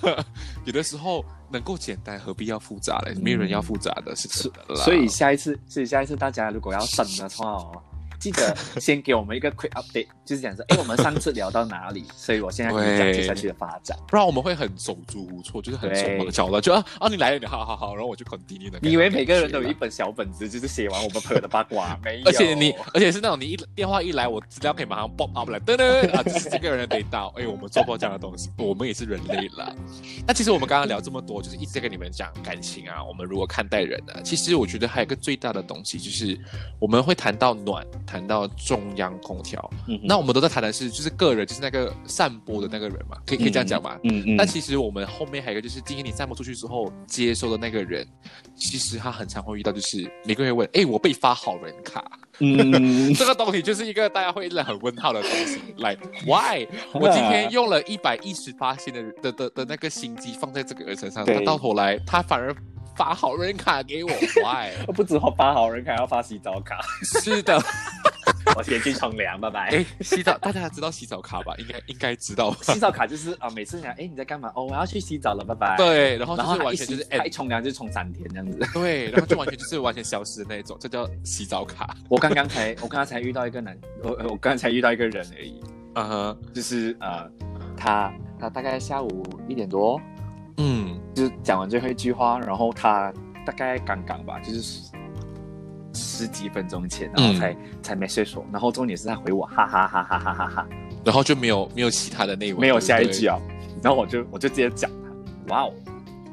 [0.66, 3.14] 有的时候能够简单，何必要复杂嘞？
[3.22, 4.84] 没有人要复杂的，是真的啦。
[4.84, 7.84] 所以下一次，所以下一次大家如果要省的话哦，
[8.24, 12.06] 记得先给我们一个 quick update，就是讲说，哎，我们上次聊到哪里？
[12.16, 13.98] 所以我现在跟你讲对接下去的发展。
[14.08, 18.80] 不然我们会很手足无措，就是很手忙脚乱，就啊啊你来了，你好好好，然后我就 continue 的。
[18.82, 22.00] 你以为每个人都有一本小本子，就是写完我们朋友的八卦？
[22.02, 27.28] 没有，而且你，而且是那种你一电话一来，我资料可以马上 pop up 来，噔噔啊，这是这个人的 data。
[27.38, 29.76] 哎，我们做不到这样的东西， 我们也是人类了。
[30.26, 36.40] 那其实我们刚刚聊这么多，就是一直在跟你们讲感情啊，我们如何看待人呢、其实我觉得还有一个最大的东西，就是
[36.80, 39.67] 我们会谈到暖，谈到中央空调。
[39.88, 43.97] 嗯那我们都在谈的是，就是个人，就是那个散播的那个人嘛，可以可以这样讲吗？
[44.04, 48.08] 嗯嗯但其实我们后面还有一个，就是今天你散播出去之后，接收的那个人，
[48.56, 52.04] 其实他很常会遇到，就是每个人会问：“哎，我被发好人卡。”
[52.39, 55.60] 嗯， 这个东西就是一个大家会一直很问号的东西。
[55.78, 55.95] 来
[56.26, 56.67] ，why？
[56.93, 62.54] 我今天用了一百一十八星的的的的那个心机放在这个人身上，对他到头来他反而
[62.95, 64.10] 发好人卡给我，
[64.43, 64.71] why？
[64.93, 66.80] 不止发好人卡，要发洗澡卡。
[67.04, 67.60] 是的，
[68.56, 69.70] 我先去冲凉，拜拜。
[69.70, 71.54] 哎，洗澡大家知道洗澡卡吧？
[71.58, 72.58] 应该应该知道吧。
[72.62, 74.52] 洗澡卡就是啊，每次讲，哎，你在干嘛？
[74.56, 78.60] 哦，我要去洗澡了，拜拜。，对，然后就是完全就是哎，一冲凉就冲三天这样子。
[78.74, 81.96] 对，然后就完全就是完全消失的那一种，这叫洗澡卡。
[82.10, 85.60] 我刚刚才，我刚刚才遇到一个男，我我刚才遇到一个人而已，
[85.96, 87.30] 嗯哼，就是呃，
[87.76, 90.00] 他他大概下午一点多，
[90.58, 93.12] 嗯，就是讲完最后一句话，然后他
[93.46, 94.92] 大概刚刚吧，就是
[95.94, 100.68] 十十几分钟前，然后才、才 message 我，然后重点是他回我哈哈哈哈哈哈哈，
[101.04, 103.38] 然后就没有没有其他的内容，没有下一句啊，
[103.82, 104.90] 然后我就我就直接讲
[105.48, 105.74] 他，哇哦，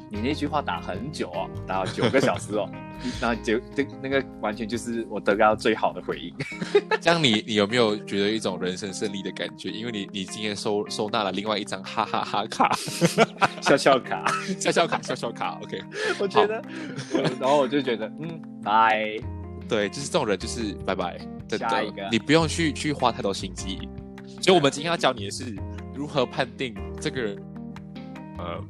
[0.09, 2.69] 你那句话打很久哦，打了九个小时哦，
[3.19, 6.33] 然后就就那个完全就是我得到最好的回应。
[7.01, 9.69] 这样你你有没有觉得一种人生胜利的感觉？
[9.71, 12.71] 因为你你今天收收纳了另外一张哈哈哈卡，
[13.61, 14.23] 笑笑卡，
[14.59, 15.81] 笑笑卡笑笑卡，OK，
[16.19, 16.61] 我觉得，
[17.39, 19.15] 然后我就觉得，嗯，拜。
[19.71, 23.87] 对，就是这种人就是拜拜，真的你不用去去花太多心机。
[24.41, 25.57] 所以我们今天要教你的是
[25.95, 27.41] 如何判定这个人，
[28.37, 28.61] 呃，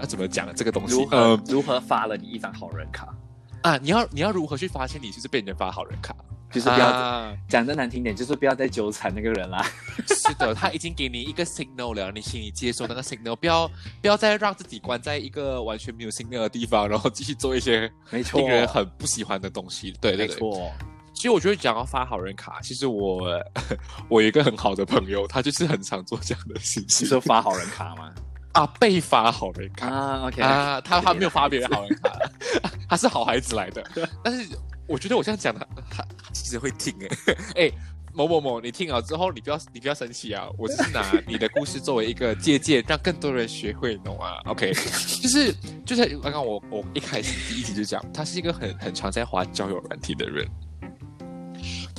[0.00, 0.96] 要怎么讲这个东西？
[0.96, 3.14] 如何、呃如何发了你一张好人卡？
[3.62, 6.16] 啊，你要你要如何去发现你就是被人家发好人卡？
[6.50, 9.64] 就是不要啊讲的难听点，就是不要再纠缠那个人啦。
[10.08, 13.68] 是的，他已经给你一个 signal 了，你请你接受那个 signal，不要
[14.00, 19.92] 不要再让自己关在一个完全没有 signal 的地方，然后继续做一些没错令人很不喜欢的东西。
[20.00, 20.72] 对对对，没错，
[21.14, 23.22] 其实我觉得讲到发好人卡，其实我
[24.08, 27.06] 我有一个很好的朋友，他就是很常做这样的事情。
[27.06, 28.12] 你说发好人卡吗？
[28.52, 32.18] 啊，被发好人卡啊，OK 啊，他他没有发别人好人卡，
[32.90, 33.84] 他是好孩子来的。
[34.24, 34.58] 但是
[34.88, 36.04] 我觉得我这样讲他他
[36.50, 36.92] 其实会听
[37.54, 37.72] 哎哎
[38.12, 44.72] 某某某，你听了之后你不要你不要生气啊，我只是拿你的故事作为一个借鉴，让更多人学会，懂啊？OK，
[45.22, 45.54] 就是
[45.86, 50.44] 就是刚刚我我一开始第一集就讲，他是一个很很常在滑交友软体的人。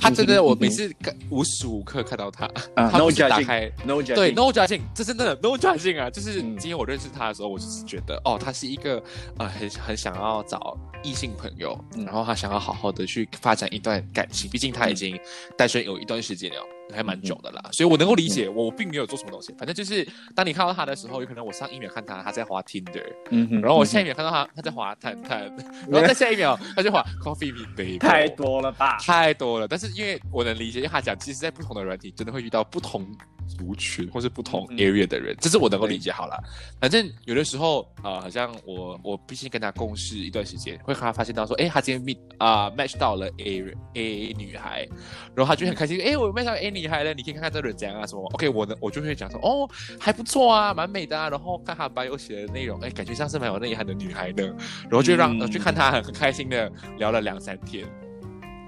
[0.02, 6.10] 他真的，我每次看无时无刻看到他， 他不是打开 no 对 no judging，这真的 no judging 啊！
[6.10, 9.02] 就是今天我认识他的时候，我就是觉得哦，他是一个
[9.38, 15.16] 呃很很想要找异性朋友，然后他想要好好的去发展一段感情，毕竟他已经
[15.56, 16.66] 单身有一段时间了。
[16.92, 19.52] 还蛮久的啦，所以我能够理解，我并没有做什么东西。
[19.58, 25.40] 反正就是当你看到他的时候，有可能我上一秒看他他在滑 Tinder，嗯然后我下一秒看到他他在滑探探，
[25.88, 28.98] 然后再下一秒他就滑 Coffee Me Baby， 太多了吧？
[28.98, 29.66] 太多了。
[29.66, 33.06] 但是因为我能理解，因为他讲，其实在不同的软体真的会遇到不同。
[33.46, 36.42] 族群或是不同 area 的人，这是我能够理解好了。
[36.80, 44.86] 反正有的时候啊，好像我我毕竟跟他共事一段时间，会和他发现到说，哎，他今天 meet 啊 match 到了 A A 女孩，
[45.34, 48.22] 然后他就很开心，哎，我 match 到 A 女孩了，你可以看看这人怎样啊什么。
[48.34, 51.28] OK，我呢我就会讲说，哦，还不错啊，蛮美的啊。
[51.28, 54.42] 然后看他 bio 写的内容，哎，感觉像是蛮有内涵的女孩的。
[54.82, 57.86] 然后就让去看他很很开心的聊了两三天，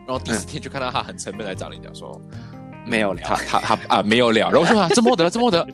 [0.07, 2.21] 然后第四天就看到他很沉闷来找你讲说。
[2.87, 4.51] 没有聊，他他他啊，没有聊。
[4.51, 5.67] 然后我说啊，这么得，这么得，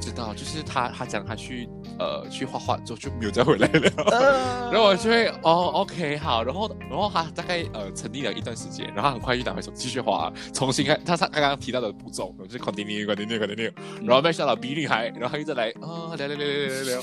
[0.00, 4.70] 知道，就是他他讲他去呃去画画之后就没有再回来了。
[4.72, 6.42] 然后我就会哦，OK 好。
[6.42, 13.72] 然后然后他大概呃沉溺了一段时间，然后很快又打回手继续画，重新看他他刚刚提到的步骤，就是 continue continue continue。
[14.02, 16.98] 然后没想到 B 女孩，然后他又再来啊聊聊聊聊聊聊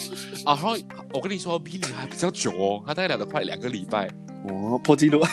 [0.45, 0.55] 啊。
[0.55, 0.75] 然后
[1.13, 4.07] 我跟你说 B 女孩比较久哦，他大概聊了快两个礼拜，
[4.49, 5.23] 哦破纪录。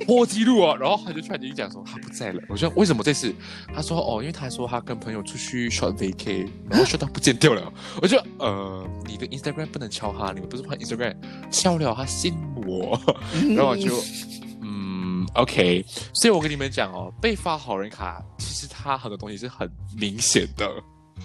[0.06, 0.76] 破纪录啊！
[0.80, 2.42] 然后他就突然间讲说他不在了。
[2.48, 3.34] 我说为什么这次？
[3.74, 7.72] 他说哦，因为他说他跟朋友出去 short vacay，然后说他不见掉了。
[8.02, 11.14] 我就呃，你的 Instagram 不能敲他，你们不是换 Instagram
[11.50, 12.34] 敲了他信
[12.66, 12.98] 我。
[13.54, 13.94] 然后我就
[14.62, 20.68] 嗯 OK，所以我跟你们讲哦，被发好人卡，其实他很多东西是很明显的。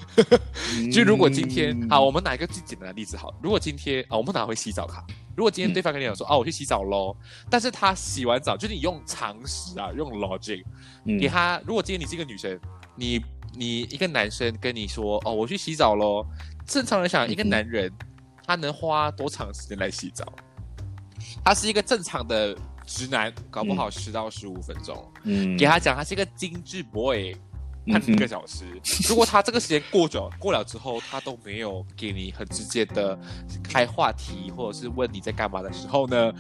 [0.92, 5.06] 就如果今天好，我们拿一个最简单的例子好，如果今天啊，我们拿回洗澡卡。
[5.36, 7.14] 如果今天对方跟你讲说，哦，我去洗澡喽，
[7.50, 10.64] 但是他洗完澡，就是你用常识啊，用 logic
[11.20, 11.62] 给他。
[11.66, 12.58] 如果今天你是一个女生，
[12.96, 13.22] 你
[13.54, 16.26] 你一个男生跟你说，哦，我去洗澡喽，
[16.66, 17.92] 正常人想，一个男人
[18.48, 20.26] 他能花多长时间来洗澡？
[21.44, 25.12] 他是一个正常的直男，搞不好十到十五分钟。
[25.24, 27.36] 嗯，给他讲，他是一个精致 boy。
[27.88, 28.66] 半个小时，
[29.08, 33.18] 如果他这个时间过久过了之后，他都没有给你很直接的
[33.64, 36.32] 开话题，或者是问你在干嘛的时候呢，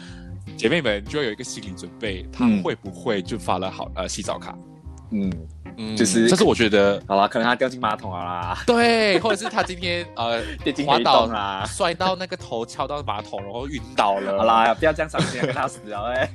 [0.57, 4.57] 姐妹们就要有一个心理准备，他会不会就发了好呃洗澡卡？
[5.11, 5.31] 嗯。
[5.77, 10.41] 嗯，就是这是我觉得好了，可能他掉进马桶了啦，对，或者是他今天呃
[10.87, 14.37] 滑倒啦，摔到那个头敲到马桶，然后晕倒了。
[14.37, 16.31] 好啦，不要这样伤心，他死了哎，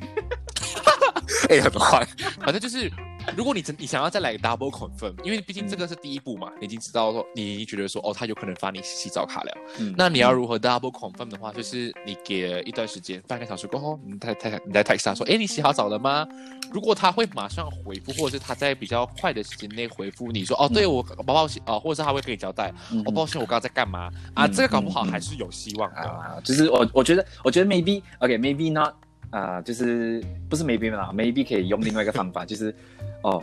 [1.48, 2.06] 哎很坏，
[2.40, 2.92] 反正就是。
[3.36, 9.58] 如果你真你想要再来 double confirm，因为毕竟这个是第一步嘛，你已经知道说，你已经觉得说，哦，他有可能发你洗澡卡了。
[9.78, 16.26] 嗯，那你要如何 double confirm 的话，就是你给一段时间，半个小时过后，你再太你再 text 他说，哎，你洗好澡了吗？
[16.72, 22.72] 如果他会马上回复，或者是他在比较快的时间内回复你说，哦，对我抱抱歉，哦，或者是他会跟你交代，
[23.04, 24.10] 哦，抱歉，我刚刚在干嘛？
[24.34, 26.42] 啊，这个搞不好还是有希望的。
[26.44, 28.94] 就是我我觉得，我觉得 maybe OK maybe not
[29.30, 32.74] 啊，就是不是 maybe 啦，maybe 可以用另外一个方法， 就是
[33.22, 33.42] 哦。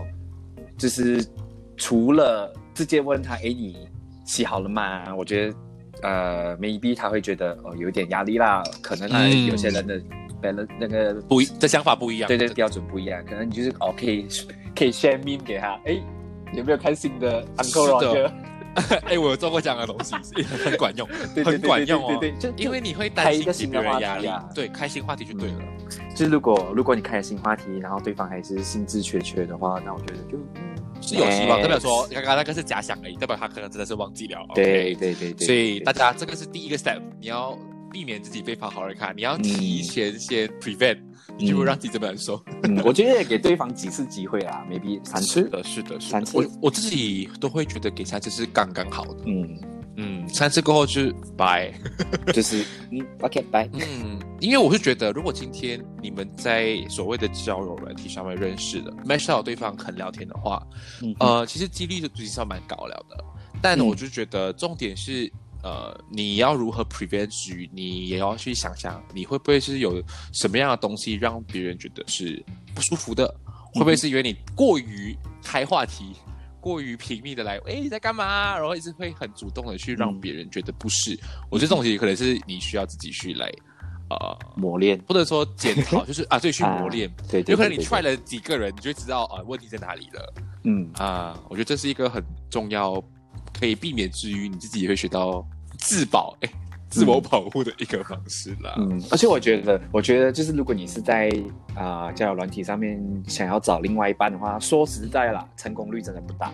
[0.78, 1.26] 就是
[1.76, 3.90] 除了直接问他，哎，你
[4.26, 5.16] 洗好了吗？
[5.16, 5.56] 我觉得，
[6.04, 8.62] 呃，maybe 他会觉得哦，有点压力啦。
[8.80, 10.00] 可能他有些人的，
[10.40, 13.26] 别人那个不一，这想法不一样，对对，标准不一样。
[13.26, 14.28] 可能你就是哦，可以
[14.78, 16.00] 可以 share meme 给他，哎，
[16.54, 18.32] 有没有看新的 Uncle Roger？
[19.06, 20.16] 哎，我有做过这样的东西，
[20.64, 21.08] 很管用，
[21.44, 22.18] 很管用哦。
[22.20, 25.56] 对对，就因为你会担心别人压力，对，开心话题就对了。
[26.16, 30.38] 就是如果如果你开新话题，然后对方还是兴致缺缺的话，那我觉得就。
[31.00, 34.40] 是有希望，代表说刚刚那个是假想而已，代表他可能真的是忘记了。
[34.56, 37.56] 对对对对，所以大家这个是第一个 step，你要
[37.92, 41.00] 避免自己被发好人卡，你要提前先 prevent，
[41.38, 42.44] 你就会让自己这么难受。
[42.64, 45.42] 嗯，我觉得给对方几次机会啊， maybe 三次。
[45.42, 46.38] 是的，是的，三次。
[46.38, 49.24] 我我自己都会觉得给三次是刚刚好的。
[49.26, 49.60] 嗯。
[50.00, 51.74] 嗯，三次过后就是拜，
[52.32, 53.68] 就是嗯，OK，拜。
[53.74, 60.62] 嗯，因为我是觉得，如果今天你们在所谓的交友软体上面认识的，match 到对方肯聊天的话，
[61.20, 63.26] 呃，其实几率实际上蛮高了的。
[63.60, 65.32] 但我就觉得重点是，
[65.68, 70.02] 呃，你要如何 prevent 于你也要去想想，你会不会是有
[70.32, 72.42] 什么样的东西让别人觉得是
[72.74, 73.28] 不舒服的。
[73.74, 76.14] 会不会是因为你过于开话题，
[76.62, 78.56] 过于频密的来，哎，你在干嘛？
[78.58, 81.20] 然后一直会很主动的去让别人觉得不适。
[81.52, 83.52] 我觉得这种其实可能是你需要自己去来，
[84.10, 87.12] 呃，磨练，或者说检讨，就是 啊，对，去磨练。
[87.30, 90.34] 对，有可能你 try 了几个人，你就知道啊，问题在哪里了。
[90.64, 93.04] 嗯啊，我觉得这是一个很重要，
[93.54, 95.46] 可以避免之余，你自己也会学到
[95.88, 96.50] 自保，哎。
[96.90, 98.74] 自我保护的一个方式啦。
[98.78, 101.30] 嗯，而且我觉得，我觉得就是如果你是在
[101.76, 106.50] 啊交友软体上面想要找另外一半的话，说实在啦，成功率真的不大。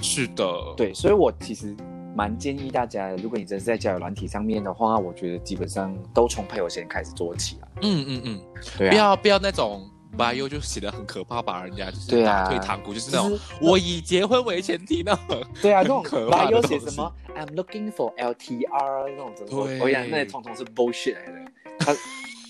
[0.00, 1.74] 是的，对，所以我其实
[2.14, 7.66] 蛮建议大家，如果你真是在交友软体上面的话，我觉得基本上都从配友先开始做起啊。
[7.82, 8.40] 嗯嗯嗯，
[8.78, 9.82] 对啊，不要不要那种。
[10.16, 15.42] Bio 就写的很可怕，把人家就是打退堂鼓，就是那种我以结婚为前提那种。
[15.60, 19.34] 对啊，那种 bio 写什么 I'm looking for LTR 那种，
[19.66, 21.52] 对，我讲那些通通是 bullshit 来的。
[21.78, 21.96] 他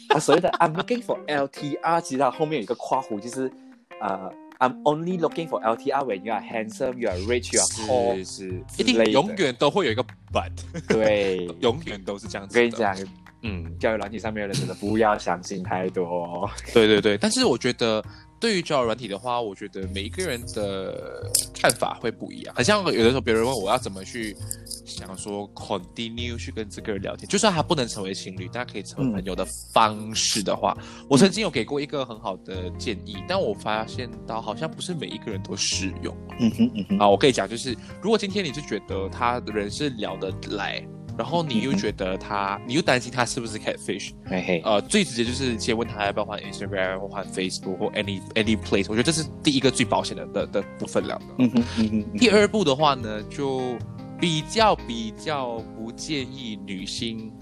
[0.08, 3.50] 他所谓的 I'm looking for LTR，其实他后面有一个括弧，就是
[4.00, 10.04] 呃 I'm only looking for LTR when you are handsome, you are rich, you are tall，是是，一定永远都会有一个
[10.32, 10.52] but，
[10.88, 12.58] 对，永远都是这样子。
[12.58, 12.96] 我跟你讲。
[13.43, 16.49] 嗯，交友软体上面的人真的不要相信太多。
[16.72, 18.03] 对对对，但是我觉得
[18.38, 22.55] 对于交友软体的话，我觉得每一个人的看法会不一样。
[22.55, 24.36] 很像有的时候别人问我要怎么去
[24.84, 30.76] 想说 continue 去跟这个人聊天，就算他不能成为情侣，大家可以成为朋友的方式的话，
[31.09, 36.16] 我曾经有给过一个很好的建议，但我发现到好像不是每一个人都适用。
[36.38, 40.80] 嗯哼嗯哼，啊，我可以讲就是，如果今天你是觉得他的人是聊得来。
[41.16, 44.12] 然后你又觉得他，你又担心他是不是 catfish？
[44.24, 48.86] 嘿嘿，呃，最直接就是先问他要不要换 Instagram 或换 Facebook 或 any any place。
[48.88, 51.20] 我觉得这是第一个最保险的的的部分了。
[51.38, 52.18] 嗯哼嗯哼。
[52.18, 53.76] 第二步的话呢，就
[54.20, 57.32] 比较比较不建议女性。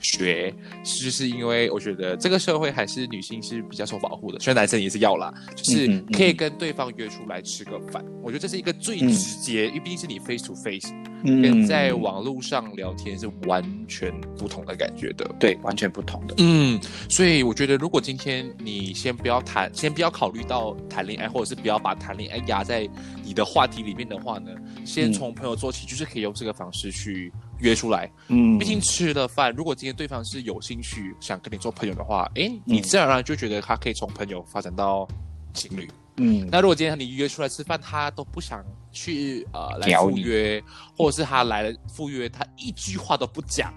[0.00, 8.04] 学，就是因为我觉得这个社会还是女性是比较受保护的，虽然男生也是要啦，就是可以跟对方约出来吃个饭。
[8.22, 10.92] 我觉得这是一个最直接，因为毕竟是你 face to face，
[11.24, 15.28] 跟在网络上聊天是完全不同的感觉的。
[15.38, 16.34] 对，完全不同的。
[16.38, 22.88] 嗯，所以我觉得如果今天你先不要谈，先不要考虑到谈恋爱，或者是不要把谈恋爱压在
[23.24, 24.50] 你的话题里面的话呢，
[24.84, 27.32] 先从朋友做起，就是可以用这个方式去。
[27.60, 35.08] 约出来，嗯，毕竟吃了饭，如果今天对方是有兴趣想跟你做朋友的话，哎，你自然而然就觉得他可以从朋友发展到
[35.52, 36.48] 情侣，嗯。
[36.50, 40.62] 那如果今天你约出来吃饭，他都不想去呃来赴约，
[40.96, 43.74] 或者是他来了赴约，他一句话都不讲，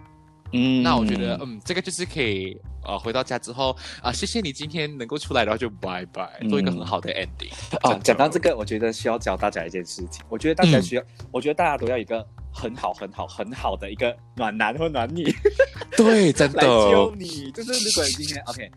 [0.53, 7.51] 嗯，那我觉得，嗯，这个就是可以呃回到家之后啊，谢谢你今天能够出来，然后就拜拜，做一个很好的 ending。
[7.81, 12.23] 哦，讲到这个，我觉得需要教大家一件事情，我觉得大家需要，我觉得大家都要一个。
[12.53, 15.23] 很好，很好，很好的一个暖男或暖女，
[15.95, 17.51] 对，真的来救你。
[17.51, 18.71] 就是如果你今天 OK，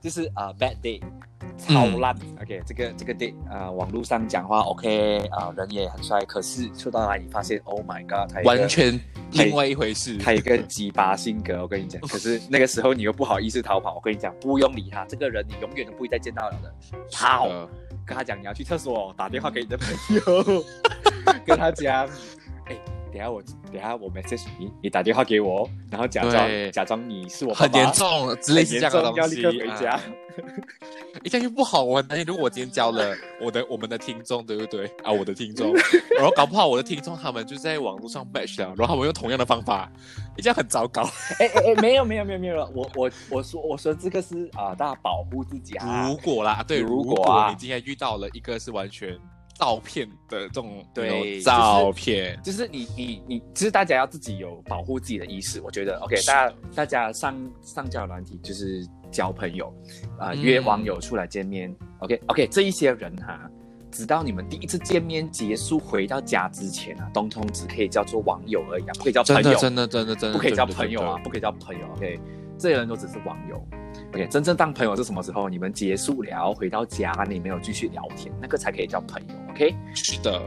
[0.00, 1.00] 就是啊，bad day，
[1.58, 2.16] 超烂。
[2.40, 8.98] OK，这个这个 day 啊，网络上讲话 OK 啊，人也很帅，可是出到哪里发现，Oh my God，他完全
[9.32, 10.16] 另外一回事。
[10.24, 12.00] 他一个鸡巴性格，我跟你讲。
[12.02, 16.74] 可是那个时候你又不好意思逃跑，我跟你讲，不用理他，这个人你永远都不会再见到了的。
[17.12, 17.48] 跑，
[18.06, 20.64] 跟他讲你要去厕所，打电话给你的朋友，
[21.44, 22.08] 跟他讲。
[23.12, 23.42] 等下我
[23.72, 30.00] 等下我 message 你，你打电话给我，然后假装假装你是我很严重之类这样的东西，要立刻回家。
[31.24, 32.24] 一下就不好，我很担心。
[32.24, 35.10] 如果我今天教了我的我们的听众，对不对啊？
[35.10, 35.74] 我的听众，
[36.16, 39.90] 然后搞不好我的听众他们就在网络上 match 了，然后他们用同样的方法，
[40.38, 41.02] 这样很糟糕。
[41.40, 46.08] 哎哎哎，没有没有没有没有，我我我说我说这个是啊，大家保护自己啊。
[46.08, 49.18] 如果啦，对，如果你今天遇到了一个是完全。
[49.60, 55.60] 照片的这种对照片，就是你你你，其实大家要自己有保护自己的意识。
[55.60, 59.70] 我觉得 OK，大家大家上上交友软体就是交朋友
[60.18, 61.70] 啊，约网友出来见面。
[61.98, 63.38] OK OK，这一些人哈，
[63.90, 71.86] 直到你们第一次见面结束回到家之前啊，东通只可以叫做网友而已，不可以叫朋友，真的真的真的不可以叫朋友啊，不可以叫朋友。
[71.96, 72.18] OK，
[72.58, 73.62] 这些人都只是网友。
[74.12, 75.48] OK，真正当朋友是什么时候？
[75.48, 79.34] 你们结束聊回到家，你没有继续聊天，那个才可以叫朋友。
[79.50, 80.42] OK，是的。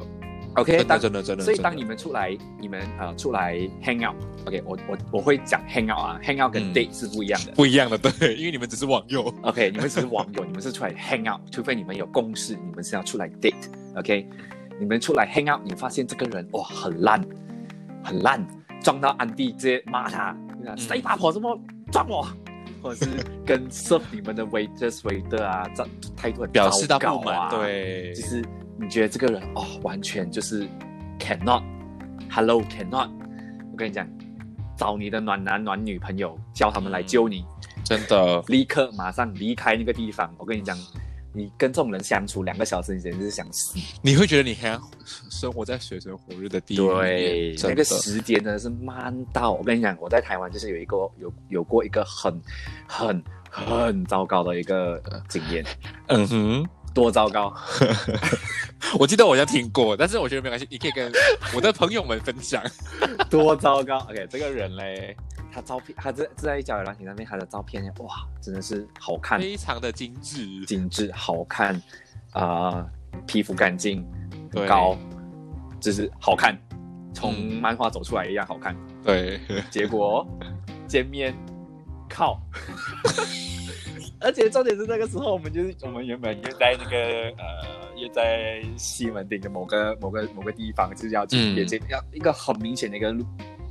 [0.55, 1.43] OK，真的真的真的。
[1.43, 4.15] 所以当你们出来，你们呃出来 hang out。
[4.45, 7.53] OK，我我我会讲 hang out 啊，hang out 跟 date 是不一样的。
[7.53, 9.33] 不一样的，对， 因为你们只是网友。
[9.43, 13.55] OK，你们只是网友，你们是出来 hang out，除非你们有共识，你们是要出来 date。
[13.95, 14.27] OK，
[14.77, 17.25] 你们出来 hang out，你发现这个人哇很烂，
[18.03, 18.45] 很烂，
[18.81, 20.37] 撞到安迪直接骂他，
[20.77, 21.57] 谁把跑这么
[21.91, 22.27] 撞我？
[22.83, 23.11] 或者是
[23.45, 28.43] 跟 serve 你们的 waiters waiter 啊，这态度表示到不满，对，就是
[28.77, 30.67] 你觉得这个人哦，完全就是
[31.17, 33.09] cannot，hello cannot，
[33.71, 34.05] 我跟你讲，
[34.77, 37.45] 找你的暖男暖女朋友，叫他们来救你，
[37.85, 40.29] 真的，立刻马上离开那个地方。
[40.37, 40.77] 我跟你讲，
[41.33, 43.77] 你跟这种人相处两个小时，你简直是想死。
[44.01, 44.79] 你会觉得你还
[45.29, 52.39] 生活在水深火热的地狱里面，对，那个时间真的是慢到，我跟你讲，我在台湾就是有一个有有过一个很
[52.87, 55.65] 很很糟糕的一个经验，
[56.07, 56.69] 嗯哼。
[56.93, 57.51] 多糟糕！
[58.99, 61.11] 我记得我好像听过，但是我觉得没关系，你可以跟
[61.55, 62.61] 我的朋友们分享。
[63.31, 65.17] 多糟糕！OK，这个人嘞，
[65.53, 71.79] 他照片，他在在交友软体上面，他的照片哇，真的是好看，非常的精致，精致好看。
[72.31, 72.89] 啊、
[73.27, 74.03] 皮肤干净
[74.51, 74.67] 对。
[74.67, 74.97] 高，
[75.79, 76.57] 就是好看，
[77.13, 78.75] 从漫画走出来一样好看。
[79.03, 79.39] 对，
[79.69, 80.27] 结果
[80.87, 81.31] 见面
[82.09, 82.41] 靠，
[84.19, 86.97] 而且重点是那个时候我们就是我们原本约在那个
[87.37, 91.55] 呃约在西门町的某个某个某个地方，就是要嗯。
[91.55, 93.23] 也见要一个很明显的一个路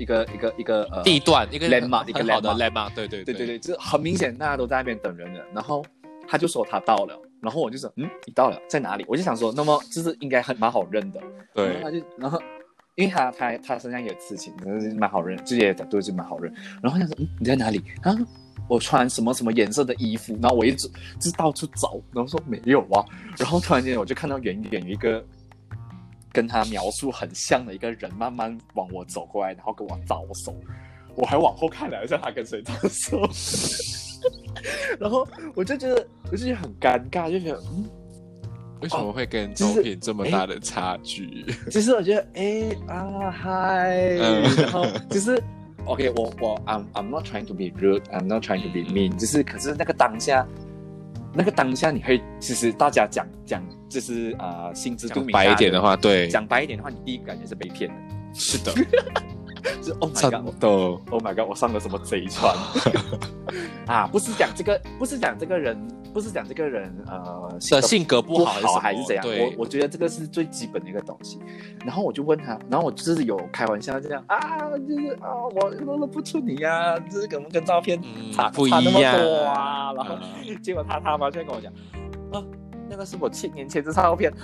[0.03, 5.84] 一个一个一个呃地段一个 landmark，一个很好的 landmark landmark，对对对对对，就是很明显大家都在那边等人了，然后
[6.28, 7.18] 他就说他到了。
[7.40, 9.05] 然后我就说，嗯，你到了，在哪里？
[9.09, 11.20] 我就想说，那么就是应该很蛮好认的。
[11.53, 12.40] 然后对他就，然后
[12.94, 16.55] 因为他他他身上也有刺青，就是蛮好认，这些角度是蛮好认。
[16.80, 17.82] 然后他说，嗯，你在哪里？
[18.03, 18.16] 啊，
[18.68, 20.38] 我穿什么什么颜色的衣服？
[20.40, 20.86] 然后我一直
[21.18, 23.05] 就是到处找，然后说没有啊。
[23.36, 25.20] 然后突然间我就看到远远有一个
[26.33, 30.55] 跟他描述很像的一个人，慢慢往我走过来，然后跟我招手。
[31.14, 33.28] 我还往后看了一下，他跟谁招手。
[34.99, 37.85] 然后我就觉得，我就觉得很尴尬，就觉得，嗯，
[38.80, 41.45] 为什么会跟照就是片这么大的差距？
[41.70, 45.43] 其实我觉得，哎啊嗨，嗯然后就是
[45.85, 50.47] ，OK，我我 I'm I'm not trying to be rude，I'm not trying to be mean，就是可是那个当下，
[51.35, 53.62] 那个当下，你会其实大家讲讲
[53.93, 57.97] 就是啊、呃心知肚讲明，白一点的，话，对，讲白一点的话，你第一个感觉是被骗的，
[58.34, 58.72] 是的，
[59.80, 60.68] 就 是 Oh my God，的
[61.11, 61.49] ，Oh my god！
[61.49, 62.57] 我上了什么贼船
[63.86, 64.07] 啊？
[64.11, 65.76] 不是讲这个，不是讲这个人，
[66.12, 69.24] 不是讲这个人呃的性格不不好好还是怎样？
[69.26, 71.38] 我我觉得这个是最基本的一个东西。
[71.84, 75.30] 然后我就问他，然后我就是有开玩笑这样啊，就是啊，
[75.61, 79.93] 我认不出你呀、就是跟跟照片嗯差、不一差那么样多啊。
[79.93, 81.72] 然后、嗯结果他他妈就跟我讲
[82.32, 82.43] 啊，
[82.93, 84.30] 那个是我七年前的照片。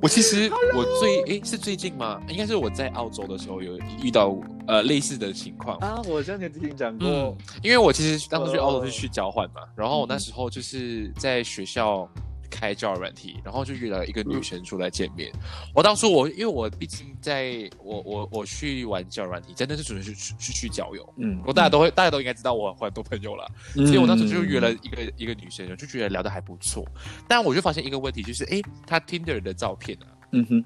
[0.00, 2.20] 我其实我最诶是最近吗？
[2.28, 4.32] 应该是我在澳洲的时候有遇到
[4.68, 5.76] 呃类似的情况。
[5.78, 12.08] 啊，我之前听讲过嗯，因为我其实当时去澳洲哦是去交换嘛，然后我那时候就是在学校
[12.50, 15.32] 开交友软体，然后就约了一个女生出来见面。
[15.74, 21.14] 我当初我因为我毕竟在我我我去玩交友软体，真的是纯粹去去去交友。
[21.16, 26.86] 嗯我大家都会，大家都应该知道我很多朋友了，嗯所以我当时就约了一个一个女生，就觉得聊得还不错。
[27.28, 30.64] 但我就发现一个问题，就是诶，她 Tinder 的照片啊，嗯哼，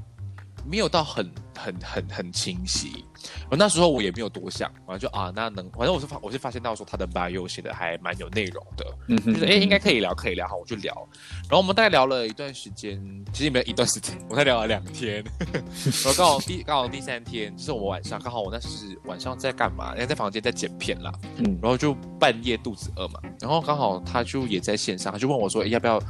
[0.66, 3.05] 没有到很很很很清晰。
[3.50, 10.94] 我那时候我也没有多想，反正就啊，那能，反正我是发我是发现到说他的 bio 写的还蛮有内容的，嗯哼就是哎应该可以聊，可以聊，好我就聊。
[11.42, 13.00] 然后我们大概聊了一段时间，
[13.32, 15.24] 其实也没有一段时间，我才聊了两天。
[16.04, 19.92] 然后刚好第刚好第三天，就是我们晚上刚好我那是晚上在干嘛？
[19.94, 26.00] 因为在房间在剪片啦，嗯然后就半夜肚子饿嘛，然后刚好他就也在线上，他就问我说，哎要不要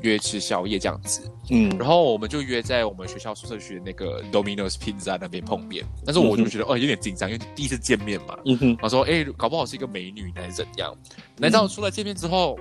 [0.00, 1.30] 约吃宵夜这样子？
[1.50, 5.84] 嗯然后我们就约在我们学校宿舍区的那个 Domino's Pizza 那边碰面。
[6.04, 8.38] 但是我就觉得、哦有点紧张，因为第一次见面嘛。
[8.46, 10.96] 嗯哼，他说哎，搞不好是一个美女还是怎样？
[11.36, 12.58] 难道出来见面之后，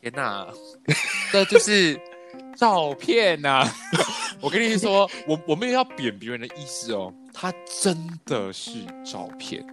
[0.00, 0.46] 天哪，
[1.32, 1.98] 这就是
[2.56, 3.68] 照片呐、
[4.40, 7.52] 我跟你说，我我没有要贬别人的意思哦，她
[7.82, 8.72] 真的是
[9.04, 9.64] 照片。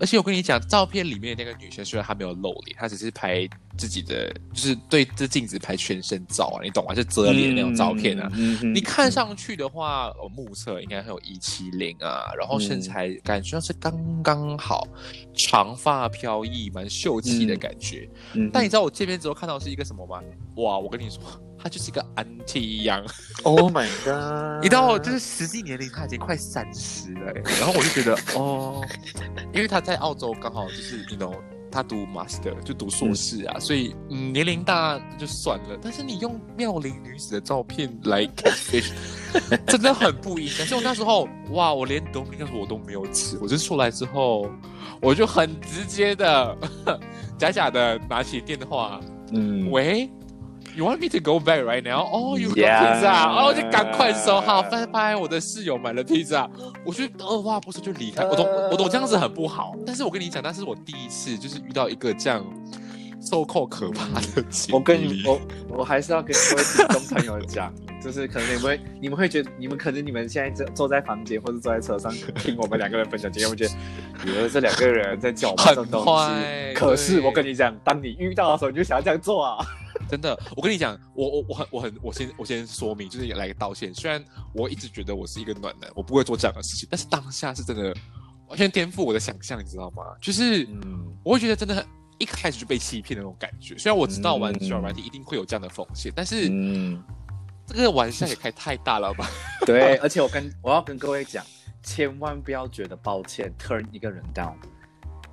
[0.00, 6.94] 而且我跟你讲，照片里面的那个女生虽然她没有露脸，她只是拍自己的，就是对着镜子拍全身照啊，你懂吗？
[6.94, 8.28] 是遮脸那种照片啊。
[8.74, 14.88] 你看上去的话，我目测应该很有一七零啊，然后身材感觉上是刚刚好，
[15.34, 18.08] 长发飘逸，蛮秀气的感觉。
[18.32, 20.20] 嗯但你知道我见面之后看到是一个什么吗？
[20.56, 21.22] 哇，我跟你说，
[21.56, 22.04] 她就是一个
[22.38, 23.04] auntie 一样。
[23.42, 24.62] Oh my god！
[24.62, 28.84] 你知道，就是实际年龄他已经快三十了欸，然后我就觉得 哦，
[29.52, 31.34] 因为他在澳洲刚好就是你 know。
[31.72, 35.78] 他读 master 就读硕士啊，所以嗯年龄大就算了。
[35.80, 38.90] 但是你用妙龄女子的照片来 catfish，
[39.68, 40.64] 真的很不应该。
[40.64, 44.50] 所以我那时候哇，我连 Domino's 我都没有吃，我就出来之后，
[45.00, 46.58] 我就很直接的
[47.38, 49.00] 假假的拿起电话，
[49.30, 50.10] 嗯，喂
[50.80, 52.08] ，You want me to go back right now?
[52.10, 53.02] Oh, you got pizza?
[53.02, 55.14] 然后就赶快收好，拜拜。
[55.14, 56.48] 我的室友买了披萨，
[56.86, 58.24] 我就二话不说就离开。
[58.24, 62.42] 我懂，我懂这样子很不好，但是我跟你讲，那是我第一次就是遇到一个这样
[63.20, 64.72] 受控可怕的经历。
[64.72, 67.70] 我跟你我我还是要跟各位听众朋友讲，
[68.02, 73.70] 就是可能你们会你们会觉得你们可能你们现在坐坐在房间或者坐在车上听我们两个人分享经验，会觉得
[74.24, 76.74] 以为这两个人在叫我这种东西。
[76.74, 79.58] 可是我跟你讲，当你遇到的时候，你就想要这样做啊。
[80.10, 83.94] 真的，我跟你讲，我我我很我很我先我先说明，就是来个道歉。
[83.94, 87.94] 虽然我一直觉得我是一个暖男，我不会做这样的事情，但是当下是真的
[88.48, 90.02] 完全颠覆我的想象，你知道吗？
[90.20, 91.86] 就是嗯，我会觉得真的很
[92.18, 93.78] 一开始就被欺骗的那种感觉。
[93.78, 97.02] 虽然我知道玩嗯交友软体一定会有这样的风险，但是嗯，
[97.66, 99.26] 这个玩笑也开太大了吧？
[99.64, 101.44] 对，而且我跟我要跟各位讲，
[101.82, 104.54] 千万不要觉得抱歉 turn 一个人 down，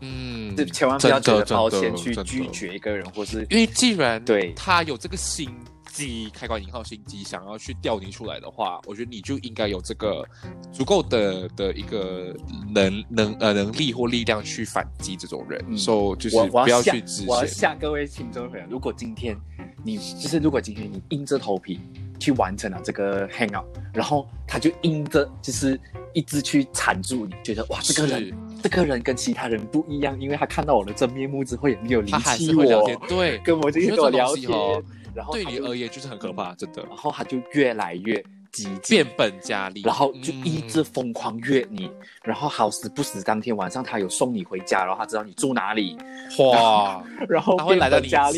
[0.01, 2.23] 嗯，是千万不要觉得真的抱歉真的真的。
[2.23, 5.49] 去拒绝一个人，或是因为既然对他有这个心
[5.91, 10.23] 机，开关引号心机，想要去调你出来的话，我觉得你就应该有这个
[10.71, 12.35] 足够的的一个
[12.73, 15.77] 能能呃能力或力量去反击这种人，嗯。
[15.77, 17.55] 所以就是我我不要吓去直我要线。
[17.55, 19.35] 吓各位听众朋友，如果今天
[19.83, 21.79] 你就是如果今天你硬着头皮
[22.19, 25.79] 去完成了这个 hangout，然后他就硬着就是
[26.13, 28.31] 一直去缠住你，觉得哇这个人
[28.61, 34.83] 这个人跟其他人不一样，因为他看到我的真面目之后也没有离他还弃是会聊天我，，对，跟我这我觉得个跟我聊天，哦
[35.15, 36.83] 然后对你而言就是很可怕，真的。
[36.83, 38.23] 然后他就越来越
[38.87, 39.07] 变。
[39.17, 41.89] 本加厉，然后就一嗯直疯狂约你，
[42.23, 45.97] 然后好死不死当天晚上他有送你回家，然后他知道你住哪里，
[46.39, 48.29] 哇， 然后他会来到你家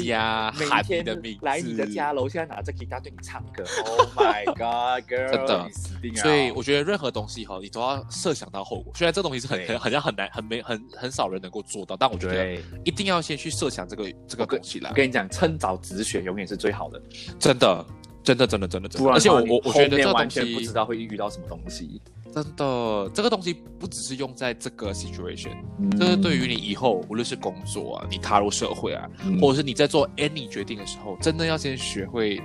[0.58, 3.64] 每喊你天的名字，来你的家楼下拿着吉他对你唱歌。
[3.86, 5.32] Oh my god, girl！
[5.32, 5.70] 真的。
[6.16, 8.94] 所以我觉得任何东西哈，你都要设想到后果。
[8.96, 14.96] 虽然这东西是很对很好像很难、很没、很很少人能够做到，但我觉得，一定要先去设想这个这个东西来我。
[14.96, 17.02] 跟你讲，趁早止血永远是最好的，
[17.38, 17.86] 真的，
[18.24, 19.10] 真的，真的，真的，真的。
[19.12, 22.02] 而且我我我觉得这个东西全不知道会遇到什么东西。
[22.32, 32.40] 真的，这个东西不只是用在这个 situation，嗯这是对于你以后无论是工作啊，你踏入社会啊，嗯或者是你在做 any 决定的时候，真的要先学会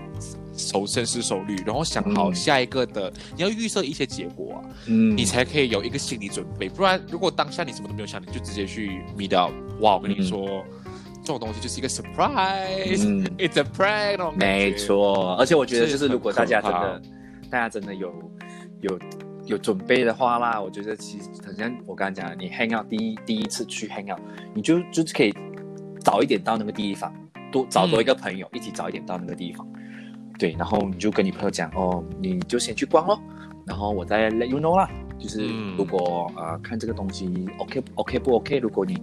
[0.57, 4.65] 熟深思熟虑，然后想好嗯下一个的，你要预设一些结果啊。
[4.87, 6.67] 嗯你才可以有一个心理准备。
[6.67, 10.65] 不然，如果当下你什么都没有想，你就直接去 meet up，哇，我跟你说，
[11.25, 14.75] 这种东西就是一个 surprise，it's、嗯 a prank 没。
[14.75, 17.03] 错，而且我觉得就是是如果大家真的，
[17.51, 18.13] 大家真的有
[18.83, 18.99] 有
[19.47, 24.21] 有准备的话啦，我觉得其实好像我刚刚讲的，你 hang out 第一第一次去 hang out，
[24.55, 25.35] 你就就是可以
[26.01, 27.11] 早一点到那个地方，
[27.51, 29.67] 多找多一个朋友、一起早一点到那个地方，
[30.39, 33.19] 对，然后你就跟你朋友讲哦，你就先去逛咯，
[33.67, 34.87] 然后我再 let you know 啦。
[35.19, 38.95] 就是嗯如果啊、呃看这个东西 OK OK 不 OK，如果你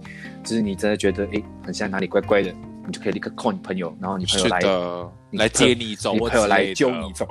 [0.44, 2.54] 就是你真的觉得诶很像哪里怪怪的，
[2.86, 4.60] 你就可以立刻 call 你朋友，然后你朋友来
[5.32, 7.12] 来接你走，你或朋友来救你。
[7.12, 7.26] 走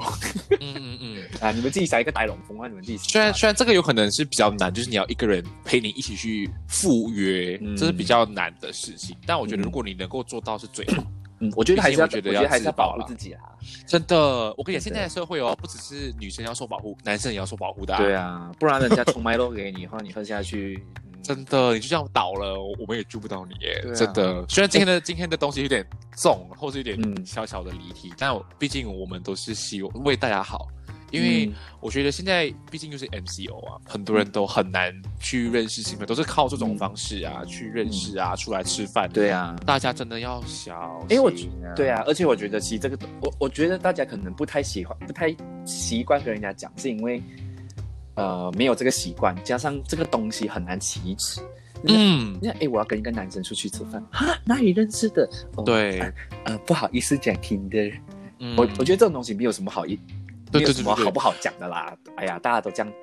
[0.59, 1.17] 嗯嗯嗯。
[1.39, 1.51] 啊！
[1.51, 9.15] 你们自己想一个大龙风啊，你们自己虽然虽然这个有可能是比较难，就是你要一个人陪你一起去赴约，嗯这是比较难的事情。
[9.25, 11.03] 但我觉得嗯如果你能够做到是最好。
[11.41, 13.39] 嗯，我觉得还是要，我觉得要还是要保护自己啦。
[13.87, 14.17] 真的，
[14.55, 23.79] 我跟你讲，现在的社会哦，不只是女生要受保护，男生也要受保护的、对啊，不然人家冲麦肉给你然后，你喝下去，嗯真的，你就这样倒了，我们也救不到你耶！
[23.85, 23.93] 啊。
[23.93, 25.85] 真的，虽然今天的、今天的东西有点
[26.17, 27.25] 重，或是有点嗯。
[27.25, 30.67] 小小的离题，但我毕竟我们都是希望为大家好，
[31.11, 39.09] 因为嗯我觉得现在毕竟就是 MCO 啊，很多人都很难去认识新朋友，都是靠这种嗯方式啊、去认识啊、出来吃饭。
[39.11, 41.31] 对啊，大家真的要小因为我！
[41.75, 45.35] 对啊，而且我觉得其实这个，我我觉得大家可能不太喜欢，不太
[45.65, 47.21] 习惯跟人家讲，是因为
[48.15, 51.41] 呃没有这个习惯，加上这个东西很难启齿。
[51.87, 55.27] 嗯，那哎，我要跟一个男生出去吃饭，哈，哪里认识的？
[55.55, 57.91] 哦对呃呃，不好意思讲 Tinder，、
[58.37, 60.20] 嗯我我觉得这种东西没有什么好一，没有什么
[60.51, 61.95] 对对对对好不好讲的啦。
[62.15, 62.93] 哎呀，大家都这样，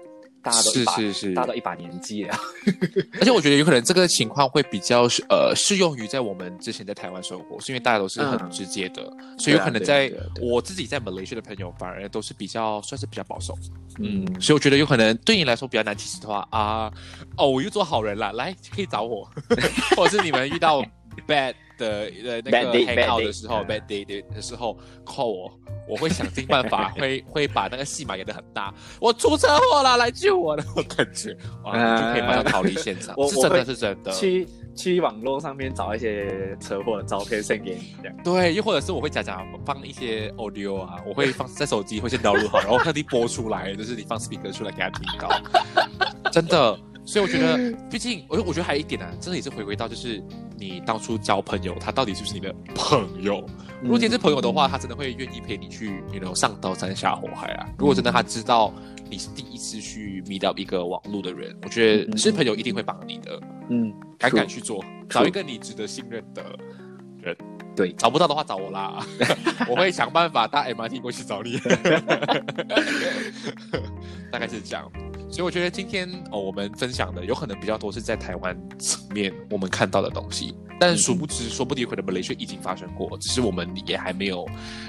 [0.43, 1.35] 大家都是是是。
[1.35, 2.37] 大家都一把年纪了。
[3.21, 9.03] 而且我觉得有可能这个情况会比较是呃适用于在我们之前在台湾生活，是因为大家都是很嗯直接的，
[9.39, 13.57] 所以有可能在我自己在马来西亚的朋友反而都是比较算是比较保守，
[13.99, 16.93] 嗯，所以我觉得有可能对你来说比较难启齿的话啊，
[17.37, 19.29] 哦，我又做好人了，来可以找我，
[19.97, 20.83] 或者是你们遇到
[21.27, 24.77] bad 的呃那个 day, hang out day，的时候嗯，bad day 的的时候
[25.07, 25.53] call 我。
[25.89, 28.71] 我会想尽办法， 会会把那个戏码演得很大。
[29.01, 33.17] 我出车祸了，来救我的那种感觉，哇，你就可以马上逃离现场。
[33.27, 34.13] 是真的是真的。
[34.13, 38.17] 去去网络上面找一些车祸的照片 send 给你，这样。
[38.23, 45.41] 对，又或者是我会假假放一些 audio 啊，我会放在手机会先导入好，然后特地播出来，就是你放 speaker 出来给他听到，
[46.31, 46.79] 真的。
[47.09, 50.23] 所以我觉得，毕竟我我觉得还有一点呢、啊，真的也是回归到就是
[50.59, 53.43] 你当初交朋友，他到底是不是你的朋友？
[53.81, 57.67] 如果今天是朋友的话，他真的会愿意陪你去，you know 上刀山下火海啊。
[57.79, 58.75] 如果真的他知道
[59.09, 63.41] 你是第一次去 meet up 一个网络的人，我觉得是朋友一定会帮你的，
[63.71, 66.45] 嗯，敢敢去做，找一个你值得信任的
[67.23, 67.35] 人。
[67.79, 69.07] 对找不到的话找我啦，
[69.71, 71.57] 我会想办法搭 MRT 过去找你。
[74.33, 74.91] 大概是这样。
[75.31, 84.45] 所以我觉得今天哦，我们分享的有可能比较多是在台湾层面我们看到的东西，但殊不知，说不定可能马来西亚已经发生过，只是我们也还没有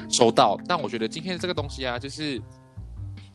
[0.10, 0.60] 收到。
[0.68, 2.42] 但我觉得今天这个东西啊，就是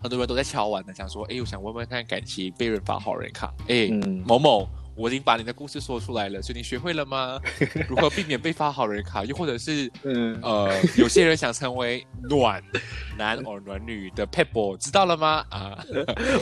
[0.03, 3.89] 很多人都在敲完的，想说，哎，我想问问看感情被人发好人卡，哎，
[4.27, 4.69] 某某。
[4.97, 7.41] 我已经把你的故事说出来了，所以你学会了吗？
[7.89, 9.25] 如何避免被发好人卡？
[9.25, 9.91] 又或者是，
[10.43, 12.63] 呃，有些人想成为暖
[13.19, 15.45] 男或暖女的 people，知道了吗？
[15.51, 15.85] 啊，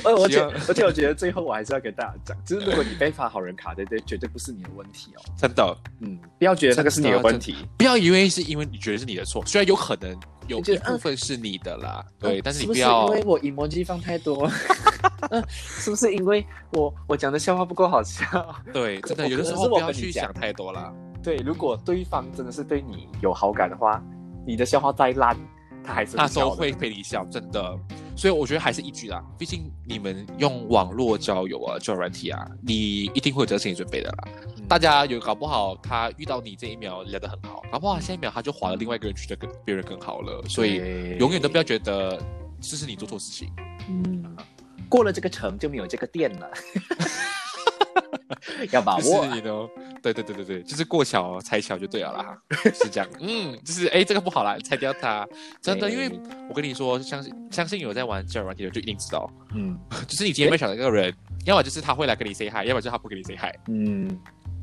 [0.05, 10.19] 而且而且我觉得最后我还是要跟大家讲，就是如果你被发好人卡，对对，绝对不是你的问题哦，真的，嗯，不要觉得那个是你的问题，不要以为是因为你觉得是你的错，虽然有可能
[10.49, 14.51] 有一部分是你的啦，对，但是你不要因为我 emoji 放太多。
[15.49, 18.25] 是不是因为我我讲的笑话不够好笑？
[18.73, 20.93] 对，真的有的时候不要去想太多了。
[21.23, 24.03] 对，如果对方真的是对你有好感的话，
[24.47, 25.37] 你的笑话再烂，
[25.85, 27.79] 他还是他都会陪你笑，真的。
[28.17, 34.29] 所以我觉得还是一句啦，毕竟你们用网络交友啊，交友软体啊，你一定会有这个心理准备的啦。
[34.69, 40.43] 大家有搞不好，他遇到你这一秒聊得很好，搞不好下一秒他就划了另外一个人，觉得跟别人更好了。
[40.49, 42.21] 所以永远都不要觉得
[42.61, 43.51] 这是你做错事情。
[43.89, 44.37] 嗯。
[44.89, 46.51] 过了这个城就没有这个店了，
[48.73, 49.25] 要把握。
[49.25, 49.69] 是你的，
[50.03, 52.39] 对对对对对，就是过桥拆桥就对了啦，
[52.75, 53.09] 是这样。
[53.21, 55.27] 嗯， 就是哎，这个不好啦，拆掉它。
[55.61, 56.11] 真的，因为
[56.49, 61.15] 我跟你说，相信相信有在玩交友软件的就一定知道，嗯， 就是你今天没想到一个人，
[61.45, 63.55] 要么就是他会来跟你 say hi，要么就是他不跟你 say hi。
[63.69, 64.19] 嗯。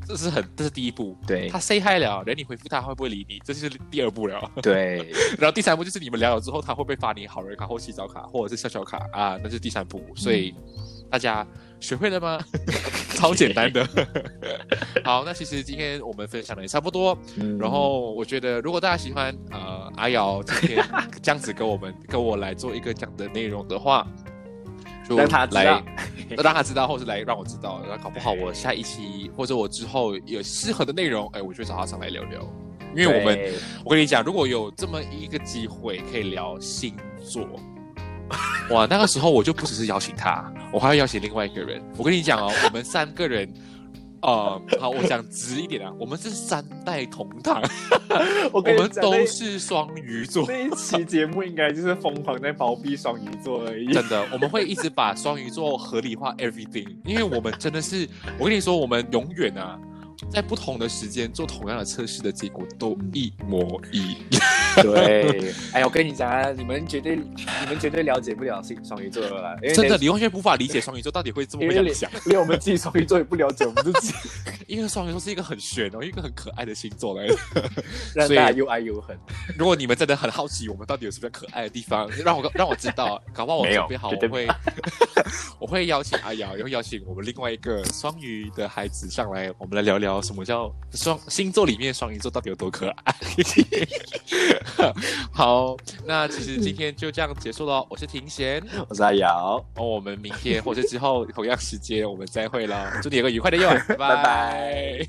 [0.07, 1.15] 这是很，这是第一步。
[1.27, 4.41] 对他 say hi 了，然后你回复他会不会理你，这就是第二步了。
[4.59, 9.38] 对，然后第三步就是你们聊了之后，他会不会发你好人卡或洗澡卡或者是小小卡啊？
[9.43, 10.03] 那是第三步。
[10.15, 10.55] 所以
[11.11, 11.45] 大家
[11.80, 12.43] 学会了吗？
[13.20, 13.88] 超简单的。
[15.03, 17.17] 好，那其实今天我们分享的也差不多。
[17.59, 20.86] 然后我觉得，如果大家喜欢呃阿瑶今天
[21.22, 24.07] 这样子跟我们跟我来做一个讲的内容的话。
[25.07, 25.84] 就让他来，
[26.38, 32.39] 让他知道，或是来让我知道，然后搞不好我下一期或者我之后有适合的内容，哎，我就找他上来聊聊。
[32.95, 33.39] 因为我们，
[33.84, 37.43] 我跟你讲，如果有这么一个机会可以聊星座，
[38.69, 41.82] 哇，那个时候我就不只是邀请他，我还要邀请另外一个人。
[41.97, 43.51] 我跟你讲哦，我们三个人。
[44.21, 47.63] 呃， 好，我讲直一点啊，我们是三代同堂，
[48.51, 50.45] 我们都是双鱼座。
[50.45, 53.93] 这一期节目应该就是疯狂在包庇双鱼座而已。
[53.93, 58.05] 真的，我们会一直把双鱼座合理化 everything，因为我们真的是，
[58.38, 59.80] 我跟你说，我们永远啊。
[60.32, 64.41] 在不同的时间做同样的测试的结果都一模一样。
[64.84, 69.55] 对， 哎，我跟你讲啊，你们绝对，你们绝对了解不了双双鱼座的啦。
[69.74, 71.63] 真的，你完全无法理解双鱼座到底会这么
[71.93, 74.13] 想，连我们自己双鱼座也不了解我们自己。
[74.67, 77.36] 因为双鱼座是一个很玄哦，一个很可爱的星座来的，
[78.13, 79.17] 让大家又爱又恨。
[79.57, 84.47] 如果你们真的很好奇我们到底有什么可爱的地方，让我让我知道，搞不好我准备好，我会
[85.59, 90.09] 我会邀请阿瑶，也会邀请我们另外一个双鱼的孩子上来，我们来聊聊。
[90.22, 93.16] 什么叫双星座里面双鱼座到底有多可爱？
[95.32, 97.86] 好，那其实今天就这样结束了。
[97.89, 99.64] 我是庭贤，我是阿瑶。
[99.76, 102.91] 哦，我们明天或者之后同样时间我们再会了。
[103.01, 105.07] 祝你有个愉快的夜晚， 拜拜。